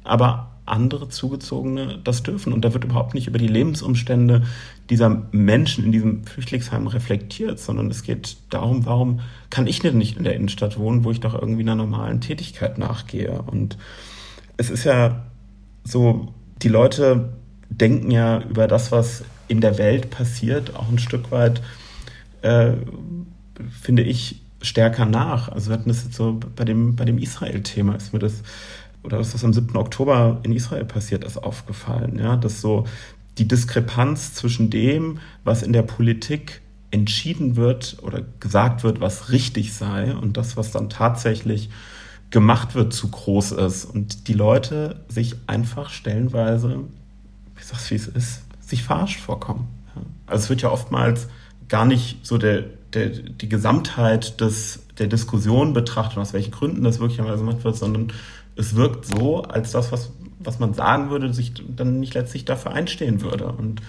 Aber 0.04 0.55
andere 0.66 1.10
Zugezogene 1.10 2.00
das 2.04 2.24
dürfen. 2.24 2.54
Und 2.54 2.66
da 2.66 2.74
wird 2.74 2.84
überhaupt 2.84 3.14
nicht 3.14 3.28
über 3.28 3.38
die 3.38 3.48
Lebensumstände 3.48 4.44
dieser 4.90 5.10
Menschen 5.32 5.86
in 5.86 5.92
diesem 5.92 6.24
Flüchtlingsheim 6.24 6.88
reflektiert, 6.88 7.60
sondern 7.60 7.90
es 7.90 8.04
geht 8.04 8.38
darum, 8.50 8.86
warum 8.86 9.22
kann 9.50 9.68
ich 9.68 9.80
denn 9.80 9.98
nicht 9.98 10.18
in 10.18 10.24
der 10.24 10.36
Innenstadt 10.36 10.78
wohnen, 10.78 11.04
wo 11.04 11.12
ich 11.12 11.20
doch 11.20 11.34
irgendwie 11.34 11.62
einer 11.62 11.76
normalen 11.76 12.22
Tätigkeit 12.22 12.78
nachgehe. 12.78 13.42
Und 13.44 13.78
es 14.58 14.70
ist 14.70 14.84
ja 14.84 15.26
so, 15.84 16.34
die 16.62 16.70
Leute 16.70 17.34
denken 17.70 18.12
ja 18.12 18.42
über 18.42 18.68
das, 18.68 18.92
was 18.92 19.24
in 19.48 19.62
der 19.62 19.78
Welt 19.78 20.10
passiert, 20.10 20.76
auch 20.76 20.90
ein 20.90 21.00
Stück 21.00 21.32
weit, 21.32 21.62
äh, 22.42 22.74
finde 23.82 24.04
ich, 24.04 24.42
stärker 24.62 25.06
nach. 25.06 25.50
Also 25.50 25.70
wir 25.70 25.78
hatten 25.78 25.90
das 25.90 26.04
jetzt 26.04 26.16
so 26.16 26.40
bei 26.56 26.66
dem, 26.66 26.96
bei 26.96 27.06
dem 27.06 27.18
Israel-Thema, 27.18 27.96
ist 27.96 28.14
mir 28.14 28.20
das 28.20 28.42
oder 29.06 29.18
das, 29.18 29.34
was 29.34 29.44
am 29.44 29.54
7. 29.54 29.76
Oktober 29.78 30.40
in 30.44 30.52
Israel 30.52 30.86
passiert 30.86 31.24
ist, 31.24 31.38
aufgefallen. 31.38 32.20
Ja, 32.20 32.36
dass 32.36 32.62
so 32.62 32.86
die 33.38 33.48
Diskrepanz 33.48 34.34
zwischen 34.34 34.70
dem, 34.70 35.20
was 35.44 35.62
in 35.62 35.74
der 35.74 35.84
Politik 35.84 36.62
entschieden 36.92 37.56
wird 37.56 37.98
oder 38.02 38.22
gesagt 38.40 38.84
wird, 38.84 39.02
was 39.02 39.30
richtig 39.32 39.74
sei 39.74 40.16
und 40.16 40.38
das, 40.38 40.56
was 40.56 40.72
dann 40.72 40.90
tatsächlich 40.90 41.70
gemacht 42.30 42.76
wird, 42.76 42.94
zu 42.94 43.10
groß 43.10 43.54
ist. 43.54 43.86
Und 43.86 44.28
die 44.28 44.34
Leute 44.34 45.04
sich 45.10 45.36
einfach 45.48 45.90
stellenweise, 45.90 46.80
ich 47.58 47.66
sag's 47.66 47.92
wie 47.92 47.96
es 47.96 48.08
ist, 48.08 48.44
sich 48.62 48.84
verarscht 48.84 49.20
vorkommen. 49.20 49.68
Also 50.26 50.44
es 50.44 50.50
wird 50.50 50.62
ja 50.62 50.72
oftmals 50.72 51.28
gar 51.68 51.86
nicht 51.86 52.26
so 52.26 52.38
der, 52.38 52.64
der, 52.94 53.10
die 53.10 53.50
Gesamtheit 53.50 54.40
des, 54.42 54.86
der 54.98 55.08
Diskussion 55.08 55.74
betrachtet, 55.74 56.18
aus 56.18 56.34
welchen 56.34 56.52
Gründen 56.52 56.84
das 56.84 57.00
wirklich 57.00 57.18
gemacht 57.18 57.64
wird, 57.64 57.76
sondern 57.76 58.12
es 58.56 58.76
wirkt 58.76 59.06
so, 59.06 59.44
als 59.44 59.72
das, 59.72 59.92
was, 59.92 60.12
was 60.40 60.60
man 60.60 60.74
sagen 60.74 61.10
würde, 61.10 61.34
sich 61.34 61.54
dann 61.76 62.00
nicht 62.00 62.14
letztlich 62.14 62.46
dafür 62.46 62.74
einstehen 62.74 63.22
würde. 63.22 63.48
Und 63.48 63.82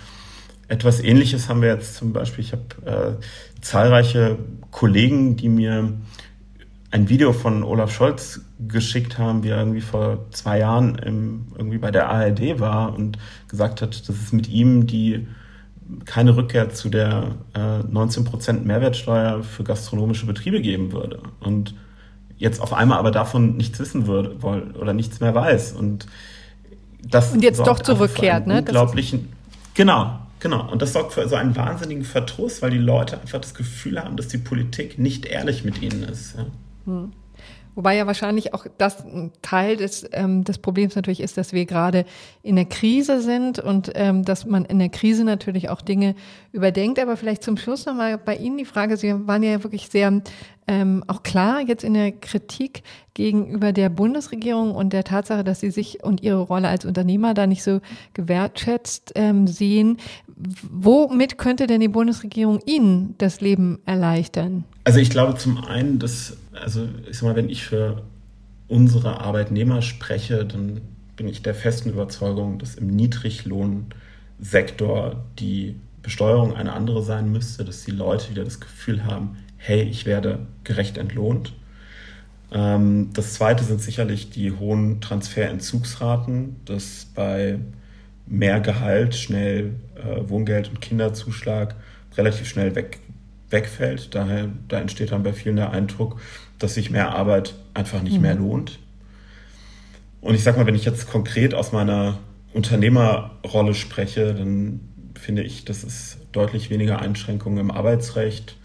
etwas 0.68 1.00
Ähnliches 1.00 1.48
haben 1.48 1.62
wir 1.62 1.68
jetzt 1.68 1.94
zum 1.94 2.12
Beispiel, 2.12 2.44
ich 2.44 2.52
habe 2.52 3.18
äh, 3.20 3.62
zahlreiche 3.62 4.38
Kollegen, 4.70 5.37
die 5.37 5.48
mir 5.48 5.92
ein 6.90 7.09
Video 7.09 7.33
von 7.33 7.62
Olaf 7.62 7.92
Scholz 7.92 8.40
geschickt 8.68 9.18
haben, 9.18 9.42
wie 9.42 9.48
er 9.50 9.59
irgendwie 9.59 9.81
vor 9.81 10.26
zwei 10.31 10.59
Jahren 10.59 10.96
im, 10.96 11.48
irgendwie 11.57 11.79
bei 11.79 11.90
der 11.90 12.09
ARD 12.09 12.59
war 12.59 12.94
und 12.94 13.18
gesagt 13.48 13.83
hat, 13.83 14.09
dass 14.09 14.16
es 14.16 14.33
mit 14.33 14.48
ihm 14.48 14.87
die 14.87 15.26
keine 16.05 16.37
Rückkehr 16.37 16.70
zu 16.70 16.88
der 16.88 17.37
äh, 17.55 17.59
19% 17.59 18.62
Mehrwertsteuer 18.62 19.42
für 19.42 19.62
gastronomische 19.62 20.26
Betriebe 20.26 20.61
geben 20.61 20.92
würde. 20.92 21.20
Und 21.40 21.74
jetzt 22.38 22.61
auf 22.61 22.72
einmal 22.72 22.99
aber 22.99 23.11
davon 23.11 23.57
nichts 23.57 23.79
wissen 23.79 24.07
würde 24.07 24.37
oder 24.79 24.92
nichts 24.92 25.20
mehr 25.20 25.35
weiß. 25.35 25.72
Und 25.72 26.07
das 27.03 27.33
und 27.33 27.42
jetzt 27.42 27.61
doch 27.61 27.81
zurückkehrt, 27.81 28.46
ne? 28.46 28.59
Unglaublichen, 28.59 29.33
genau, 29.75 30.18
genau. 30.40 30.70
Und 30.70 30.83
das 30.83 30.92
sorgt 30.92 31.12
für 31.12 31.29
so 31.29 31.37
einen 31.37 31.57
wahnsinnigen 31.57 32.05
Verdruss, 32.05 32.62
weil 32.62 32.70
die 32.70 32.79
Leute 32.79 33.20
einfach 33.20 33.40
das 33.40 33.55
Gefühl 33.55 34.03
haben, 34.03 34.16
dass 34.16 34.29
die 34.29 34.38
Politik 34.38 34.99
nicht 34.99 35.27
ehrlich 35.27 35.64
mit 35.64 35.83
ihnen 35.83 36.03
ist. 36.03 36.37
Ja. 36.37 36.46
Hm. 36.87 37.12
Wobei 37.77 37.95
ja 37.95 38.07
wahrscheinlich 38.07 38.55
auch 38.55 38.67
das 38.79 39.05
ein 39.05 39.31
Teil 39.43 39.77
des, 39.77 40.09
ähm, 40.12 40.45
des 40.45 40.59
Problems 40.59 40.97
natürlich 40.97 41.21
ist, 41.21 41.37
dass 41.37 41.53
wir 41.53 41.67
gerade 41.67 42.07
in 42.43 42.57
der 42.57 42.65
Krise 42.65 43.21
sind 43.21 43.59
und 43.59 43.93
ähm, 43.95 44.25
dass 44.25 44.47
man 44.47 44.65
in 44.65 44.79
der 44.79 44.89
Krise 44.89 45.25
natürlich 45.25 45.69
auch 45.69 45.83
Dinge 45.83 46.15
überdenkt. 46.53 46.99
Aber 46.99 47.19
vielleicht 47.19 47.45
zum 47.45 47.59
Schluss 47.59 47.85
nochmal 47.85 48.17
bei 48.17 48.35
Ihnen 48.35 48.57
die 48.57 48.65
Frage, 48.65 48.97
Sie 48.97 49.15
waren 49.29 49.43
ja 49.43 49.62
wirklich 49.62 49.89
sehr 49.89 50.23
ähm, 50.69 51.05
auch 51.07 51.23
klar 51.23 51.61
jetzt 51.61 51.85
in 51.85 51.95
der 51.95 52.12
Kritik 52.12 52.83
gegenüber 53.15 53.73
der 53.73 53.89
Bundesregierung 53.89 54.75
und 54.75 54.93
der 54.93 55.05
Tatsache, 55.05 55.45
dass 55.45 55.61
sie 55.61 55.71
sich 55.71 56.03
und 56.03 56.23
ihre 56.23 56.41
Rolle 56.41 56.69
als 56.69 56.85
Unternehmer 56.85 57.35
da 57.35 57.47
nicht 57.47 57.62
so 57.62 57.81
gewertschätzt 58.15 59.12
ähm, 59.15 59.47
sehen. 59.47 59.99
Womit 60.37 61.39
könnte 61.39 61.67
denn 61.67 61.81
die 61.81 61.89
Bundesregierung 61.89 62.61
Ihnen 62.67 63.15
das 63.19 63.41
Leben 63.41 63.79
erleichtern? 63.87 64.65
Also 64.85 64.99
ich 64.99 65.11
glaube 65.11 65.37
zum 65.37 65.65
einen, 65.65 65.99
dass, 65.99 66.37
also 66.62 66.88
ich 67.09 67.19
sag 67.19 67.29
mal, 67.29 67.37
wenn 67.37 67.49
ich 67.49 67.64
für 67.64 68.03
unsere 68.69 69.21
Arbeitnehmer 69.21 69.83
spreche, 69.83 70.45
dann 70.45 70.81
bin 71.16 71.29
ich 71.29 71.42
der 71.42 71.55
festen 71.55 71.90
Überzeugung, 71.90 72.59
dass 72.59 72.75
im 72.75 72.88
Niedriglohnsektor 72.88 75.25
die 75.38 75.77
Besteuerung 76.03 76.55
eine 76.55 76.73
andere 76.73 77.03
sein 77.03 77.31
müsste, 77.33 77.64
dass 77.64 77.85
die 77.85 77.90
Leute 77.90 78.31
wieder 78.31 78.45
das 78.45 78.61
Gefühl 78.61 79.05
haben, 79.05 79.37
hey, 79.57 79.83
ich 79.83 80.07
werde 80.07 80.47
gerecht 80.64 80.99
entlohnt. 80.99 81.55
Ähm, 82.53 83.11
das 83.12 83.35
zweite 83.35 83.64
sind 83.64 83.81
sicherlich 83.81 84.31
die 84.31 84.53
hohen 84.53 85.01
Transferentzugsraten, 85.01 86.57
dass 86.64 87.07
bei 87.14 87.59
mehr 88.27 88.61
Gehalt 88.61 89.14
schnell 89.14 89.75
äh, 89.97 90.29
Wohngeld 90.29 90.69
und 90.69 90.81
Kinderzuschlag 90.81 91.75
relativ 92.16 92.49
schnell 92.49 92.75
weg, 92.75 92.99
wegfällt. 93.50 94.14
Daher 94.14 94.50
da 94.68 94.80
entsteht 94.80 95.12
dann 95.12 95.22
bei 95.22 95.32
vielen 95.32 95.56
der 95.56 95.70
Eindruck, 95.70 96.20
dass 96.59 96.74
sich 96.74 96.90
mehr 96.90 97.14
Arbeit 97.14 97.54
einfach 97.74 98.02
nicht 98.02 98.16
mhm. 98.16 98.22
mehr 98.22 98.35
lohnt. 98.35 98.78
Und 100.20 100.35
ich 100.35 100.42
sage 100.42 100.59
mal, 100.59 100.66
wenn 100.66 100.74
ich 100.74 100.85
jetzt 100.85 101.09
konkret 101.09 101.54
aus 101.54 101.72
meiner 101.72 102.18
Unternehmerrolle 102.52 103.74
spreche, 103.74 104.35
dann 104.35 104.80
finde 105.14 105.42
ich, 105.42 105.64
dass 105.64 105.85
es 105.85 106.18
deutlich 106.32 106.70
weniger 106.70 107.00
Einschränkungen 107.00 107.59
im 107.59 107.70
Arbeitsrecht, 107.70 108.56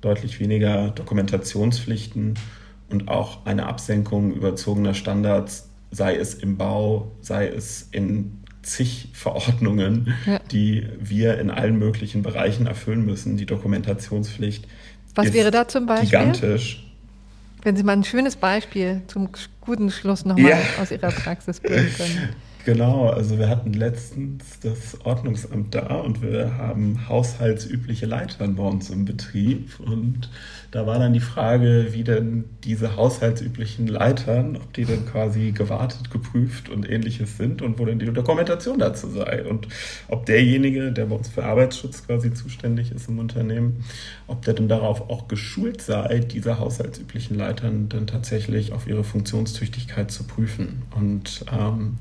deutlich 0.00 0.40
weniger 0.40 0.90
Dokumentationspflichten 0.90 2.34
und 2.90 3.08
auch 3.08 3.46
eine 3.46 3.66
Absenkung 3.66 4.32
überzogener 4.32 4.94
Standards, 4.94 5.68
sei 5.90 6.16
es 6.16 6.34
im 6.34 6.56
Bau, 6.56 7.12
sei 7.20 7.48
es 7.48 7.88
in 7.92 8.42
zig 8.66 9.08
Verordnungen, 9.12 10.14
ja. 10.26 10.40
die 10.50 10.86
wir 10.98 11.38
in 11.38 11.50
allen 11.50 11.78
möglichen 11.78 12.22
Bereichen 12.22 12.66
erfüllen 12.66 13.04
müssen. 13.04 13.36
Die 13.36 13.46
Dokumentationspflicht. 13.46 14.66
Was 15.14 15.32
wäre 15.32 15.50
da 15.50 15.68
zum 15.68 15.86
Beispiel? 15.86 16.10
Gigantisch. 16.10 16.82
Wenn 17.62 17.76
Sie 17.76 17.82
mal 17.82 17.94
ein 17.94 18.04
schönes 18.04 18.36
Beispiel 18.36 19.02
zum 19.06 19.28
guten 19.60 19.90
Schluss 19.90 20.24
nochmal 20.24 20.50
ja. 20.50 20.58
aus 20.80 20.90
Ihrer 20.90 21.10
Praxis 21.10 21.60
bringen 21.60 21.90
können. 21.96 22.28
Genau, 22.66 23.10
also 23.10 23.38
wir 23.38 23.48
hatten 23.48 23.74
letztens 23.74 24.58
das 24.60 25.00
Ordnungsamt 25.04 25.72
da 25.72 26.00
und 26.00 26.20
wir 26.20 26.58
haben 26.58 27.08
haushaltsübliche 27.08 28.06
Leitern 28.06 28.56
bei 28.56 28.64
uns 28.64 28.90
im 28.90 29.04
Betrieb. 29.04 29.78
Und 29.78 30.28
da 30.70 30.86
war 30.86 30.98
dann 30.98 31.12
die 31.12 31.20
Frage, 31.20 31.88
wie 31.92 32.04
denn 32.04 32.44
diese 32.64 32.96
haushaltsüblichen 32.96 33.86
Leitern, 33.86 34.56
ob 34.56 34.72
die 34.72 34.84
denn 34.84 35.06
quasi 35.06 35.52
gewartet, 35.52 36.10
geprüft 36.10 36.68
und 36.68 36.88
ähnliches 36.88 37.36
sind 37.36 37.62
und 37.62 37.78
wo 37.78 37.84
denn 37.84 37.98
die 37.98 38.12
Dokumentation 38.12 38.78
dazu 38.78 39.08
sei. 39.08 39.44
Und 39.44 39.68
ob 40.08 40.26
derjenige, 40.26 40.92
der 40.92 41.06
bei 41.06 41.16
uns 41.16 41.28
für 41.28 41.44
Arbeitsschutz 41.44 42.06
quasi 42.06 42.34
zuständig 42.34 42.92
ist 42.92 43.08
im 43.08 43.18
Unternehmen, 43.18 43.84
ob 44.26 44.42
der 44.42 44.54
denn 44.54 44.68
darauf 44.68 45.08
auch 45.08 45.28
geschult 45.28 45.80
sei, 45.82 46.18
diese 46.18 46.58
haushaltsüblichen 46.58 47.36
Leitern 47.36 47.88
dann 47.88 48.06
tatsächlich 48.06 48.72
auf 48.72 48.86
ihre 48.86 49.04
Funktionstüchtigkeit 49.04 50.10
zu 50.10 50.24
prüfen. 50.24 50.82
Und 50.94 51.44
ähm, 51.52 51.98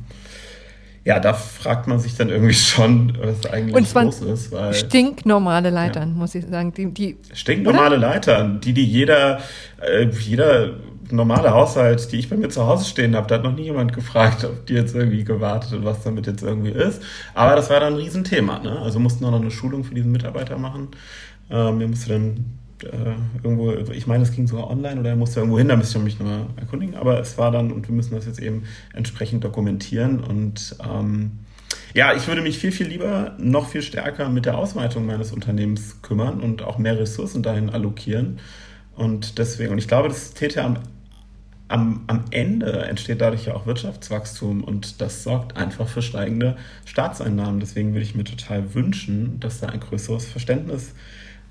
ja, 1.05 1.19
da 1.19 1.33
fragt 1.33 1.85
man 1.85 1.99
sich 1.99 2.15
dann 2.17 2.29
irgendwie 2.29 2.53
schon, 2.53 3.15
was 3.21 3.45
eigentlich 3.45 3.75
und 3.75 4.03
los 4.03 4.21
ist. 4.21 4.51
Weil, 4.51 4.73
stinknormale 4.73 5.69
Leitern, 5.69 6.09
ja. 6.09 6.15
muss 6.15 6.33
ich 6.33 6.45
sagen. 6.47 6.73
Die, 6.73 6.91
die, 6.91 7.17
stinknormale 7.31 7.97
oder? 7.97 8.07
Leitern, 8.07 8.59
die, 8.59 8.73
die 8.73 8.83
jeder, 8.83 9.39
äh, 9.79 10.09
jeder 10.09 10.71
normale 11.11 11.51
Haushalt, 11.51 12.11
die 12.11 12.17
ich 12.17 12.27
bei 12.27 12.35
mir 12.35 12.49
zu 12.49 12.65
Hause 12.65 12.85
stehen 12.85 13.15
habe, 13.15 13.27
da 13.27 13.35
hat 13.35 13.43
noch 13.43 13.55
nie 13.55 13.65
jemand 13.65 13.93
gefragt, 13.93 14.43
ob 14.43 14.65
die 14.65 14.73
jetzt 14.73 14.95
irgendwie 14.95 15.23
gewartet 15.23 15.73
und 15.73 15.85
was 15.85 16.01
damit 16.01 16.25
jetzt 16.25 16.41
irgendwie 16.41 16.71
ist. 16.71 17.03
Aber 17.35 17.55
das 17.55 17.69
war 17.69 17.79
dann 17.79 17.93
ein 17.93 17.99
Riesenthema. 17.99 18.57
Ne? 18.57 18.79
Also 18.79 18.99
mussten 18.99 19.23
auch 19.25 19.31
noch 19.31 19.41
eine 19.41 19.51
Schulung 19.51 19.83
für 19.83 19.93
diesen 19.93 20.11
Mitarbeiter 20.11 20.57
machen. 20.57 20.87
Ähm, 21.51 21.79
wir 21.79 21.87
mussten 21.87 22.09
dann 22.09 22.45
äh, 22.83 23.15
irgendwo, 23.43 23.71
ich 23.91 24.07
meine, 24.07 24.23
es 24.23 24.31
ging 24.31 24.47
sogar 24.47 24.69
online 24.69 24.99
oder 24.99 25.09
er 25.11 25.15
musste 25.15 25.39
irgendwo 25.39 25.57
hin, 25.57 25.67
da 25.67 25.75
müsste 25.75 25.97
ich 25.97 26.03
mich 26.03 26.19
nochmal 26.19 26.47
erkundigen, 26.57 26.95
aber 26.95 27.19
es 27.19 27.37
war 27.37 27.51
dann, 27.51 27.71
und 27.71 27.87
wir 27.87 27.95
müssen 27.95 28.15
das 28.15 28.25
jetzt 28.25 28.39
eben 28.39 28.63
entsprechend 28.93 29.43
dokumentieren 29.43 30.19
und 30.19 30.75
ähm, 30.83 31.31
Ja, 31.93 32.13
ich 32.13 32.27
würde 32.27 32.41
mich 32.41 32.57
viel, 32.57 32.73
viel 32.73 32.87
lieber 32.87 33.35
noch 33.37 33.69
viel 33.69 33.81
stärker 33.81 34.27
mit 34.27 34.45
der 34.45 34.57
Ausweitung 34.57 35.05
meines 35.05 35.31
Unternehmens 35.31 36.01
kümmern 36.01 36.41
und 36.41 36.61
auch 36.61 36.77
mehr 36.77 36.99
Ressourcen 36.99 37.41
dahin 37.41 37.69
allokieren. 37.69 38.39
Und 38.95 39.37
deswegen, 39.39 39.71
und 39.71 39.77
ich 39.77 39.87
glaube, 39.87 40.09
das 40.09 40.33
täte 40.33 40.61
am, 40.61 40.79
am, 41.69 42.03
am 42.07 42.25
Ende 42.31 42.83
entsteht 42.83 43.21
dadurch 43.21 43.45
ja 43.45 43.55
auch 43.55 43.65
Wirtschaftswachstum 43.65 44.63
und 44.63 44.99
das 44.99 45.23
sorgt 45.23 45.55
einfach 45.55 45.87
für 45.87 46.01
steigende 46.01 46.57
Staatseinnahmen. 46.85 47.61
Deswegen 47.61 47.93
würde 47.93 48.03
ich 48.03 48.13
mir 48.13 48.25
total 48.25 48.73
wünschen, 48.73 49.39
dass 49.39 49.61
da 49.61 49.67
ein 49.67 49.79
größeres 49.79 50.25
Verständnis 50.25 50.93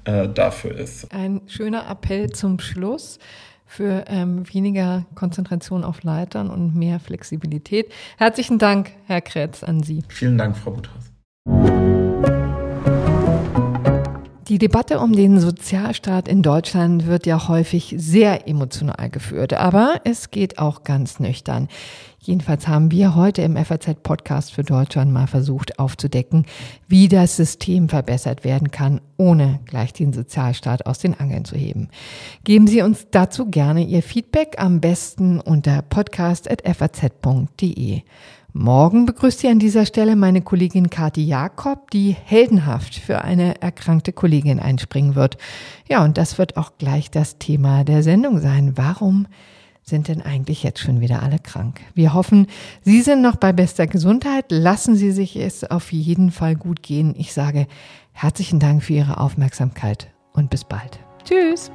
äh, 0.05 0.29
dafür 0.29 0.77
ist. 0.77 1.13
Ein 1.13 1.43
schöner 1.47 1.89
Appell 1.89 2.31
zum 2.31 2.59
Schluss 2.61 3.19
für 3.67 4.05
ähm, 4.09 4.45
weniger 4.53 5.05
Konzentration 5.15 5.85
auf 5.85 6.03
Leitern 6.03 6.51
und 6.51 6.77
mehr 6.77 7.01
Flexibilität. 7.01 7.91
Herzlichen 8.19 8.59
Dank, 8.59 8.93
Herr 9.07 9.21
Kretz, 9.21 9.65
an 9.65 9.83
Sie. 9.83 10.03
Vielen 10.09 10.39
Dank, 10.39 10.57
Frau 10.57 10.71
Buthaus. 10.71 11.84
Die 14.49 14.59
Debatte 14.59 14.99
um 15.01 15.14
den 15.14 15.40
Sozialstaat 15.40 16.28
in 16.28 16.42
Deutschland 16.42 17.07
wird 17.07 17.24
ja 17.24 17.49
häufig 17.49 17.95
sehr 17.97 18.47
emotional 18.47 19.09
geführt, 19.09 19.55
aber 19.55 20.03
es 20.05 20.30
geht 20.30 20.59
auch 20.59 20.84
ganz 20.84 21.18
nüchtern. 21.18 21.68
Jedenfalls 22.18 22.68
haben 22.68 22.90
wir 22.90 23.14
heute 23.14 23.40
im 23.40 23.57
FAZ-Podcast 23.57 24.53
für 24.53 24.62
Deutschland 24.62 25.11
mal 25.11 25.28
versucht 25.28 25.78
aufzudecken, 25.78 26.45
wie 26.88 27.09
das 27.09 27.36
System 27.36 27.88
verbessert 27.88 28.45
werden 28.45 28.70
kann, 28.70 29.01
ohne 29.16 29.61
gleich 29.64 29.95
den 29.95 30.12
Sozialstaat 30.12 30.84
aus 30.84 30.99
den 30.99 31.18
Angeln 31.18 31.47
zu 31.47 31.57
heben. 31.57 31.88
Geben 32.45 32.66
Sie 32.66 32.82
uns 32.82 33.07
dazu 33.11 33.47
gerne 33.47 33.82
Ihr 33.82 34.03
Feedback, 34.03 34.57
am 34.59 34.82
besten 34.82 35.40
unter 35.40 35.80
podcast.faz.de. 35.80 38.03
Morgen 38.57 39.05
begrüßt 39.05 39.41
Sie 39.41 39.49
an 39.49 39.59
dieser 39.59 39.85
Stelle 39.85 40.15
meine 40.15 40.41
Kollegin 40.41 40.89
Kati 40.89 41.25
Jakob, 41.25 41.91
die 41.91 42.13
heldenhaft 42.13 42.95
für 42.95 43.23
eine 43.23 43.61
erkrankte 43.61 44.13
Kollegin 44.13 44.61
einspringen 44.61 45.17
wird. 45.17 45.39
Ja, 45.89 46.05
und 46.05 46.19
das 46.19 46.39
wird 46.39 46.57
auch 46.57 46.79
gleich 46.79 47.11
das 47.11 47.39
Thema 47.39 47.83
der 47.83 48.05
Sendung 48.05 48.39
sein. 48.39 48.75
Warum 48.77 49.27
sind 49.83 50.07
denn 50.07 50.23
eigentlich 50.23 50.63
jetzt 50.63 50.79
schon 50.79 51.01
wieder 51.01 51.21
alle 51.25 51.41
krank? 51.41 51.81
Wir 51.95 52.15
hoffen, 52.15 52.47
Sie 52.83 53.03
sind 53.03 53.23
noch 53.23 53.35
bei 53.35 53.53
bester 53.53 53.89
Gesundheit. 53.89 54.45
Lassen 54.51 54.95
Sie 54.95 55.11
sich 55.11 55.35
es 55.35 55.65
auf 55.65 55.93
jeden 55.93 56.31
Fall 56.31 56.55
gut 56.55 56.81
gehen. 56.81 57.17
Ich 57.19 57.33
sage 57.33 57.67
herzlichen 58.13 58.61
Dank 58.61 58.85
für 58.85 58.93
Ihre 58.93 59.19
Aufmerksamkeit 59.19 60.13
und 60.33 60.51
bis 60.51 60.63
bald. 60.63 61.01
Tschüss. 61.25 61.73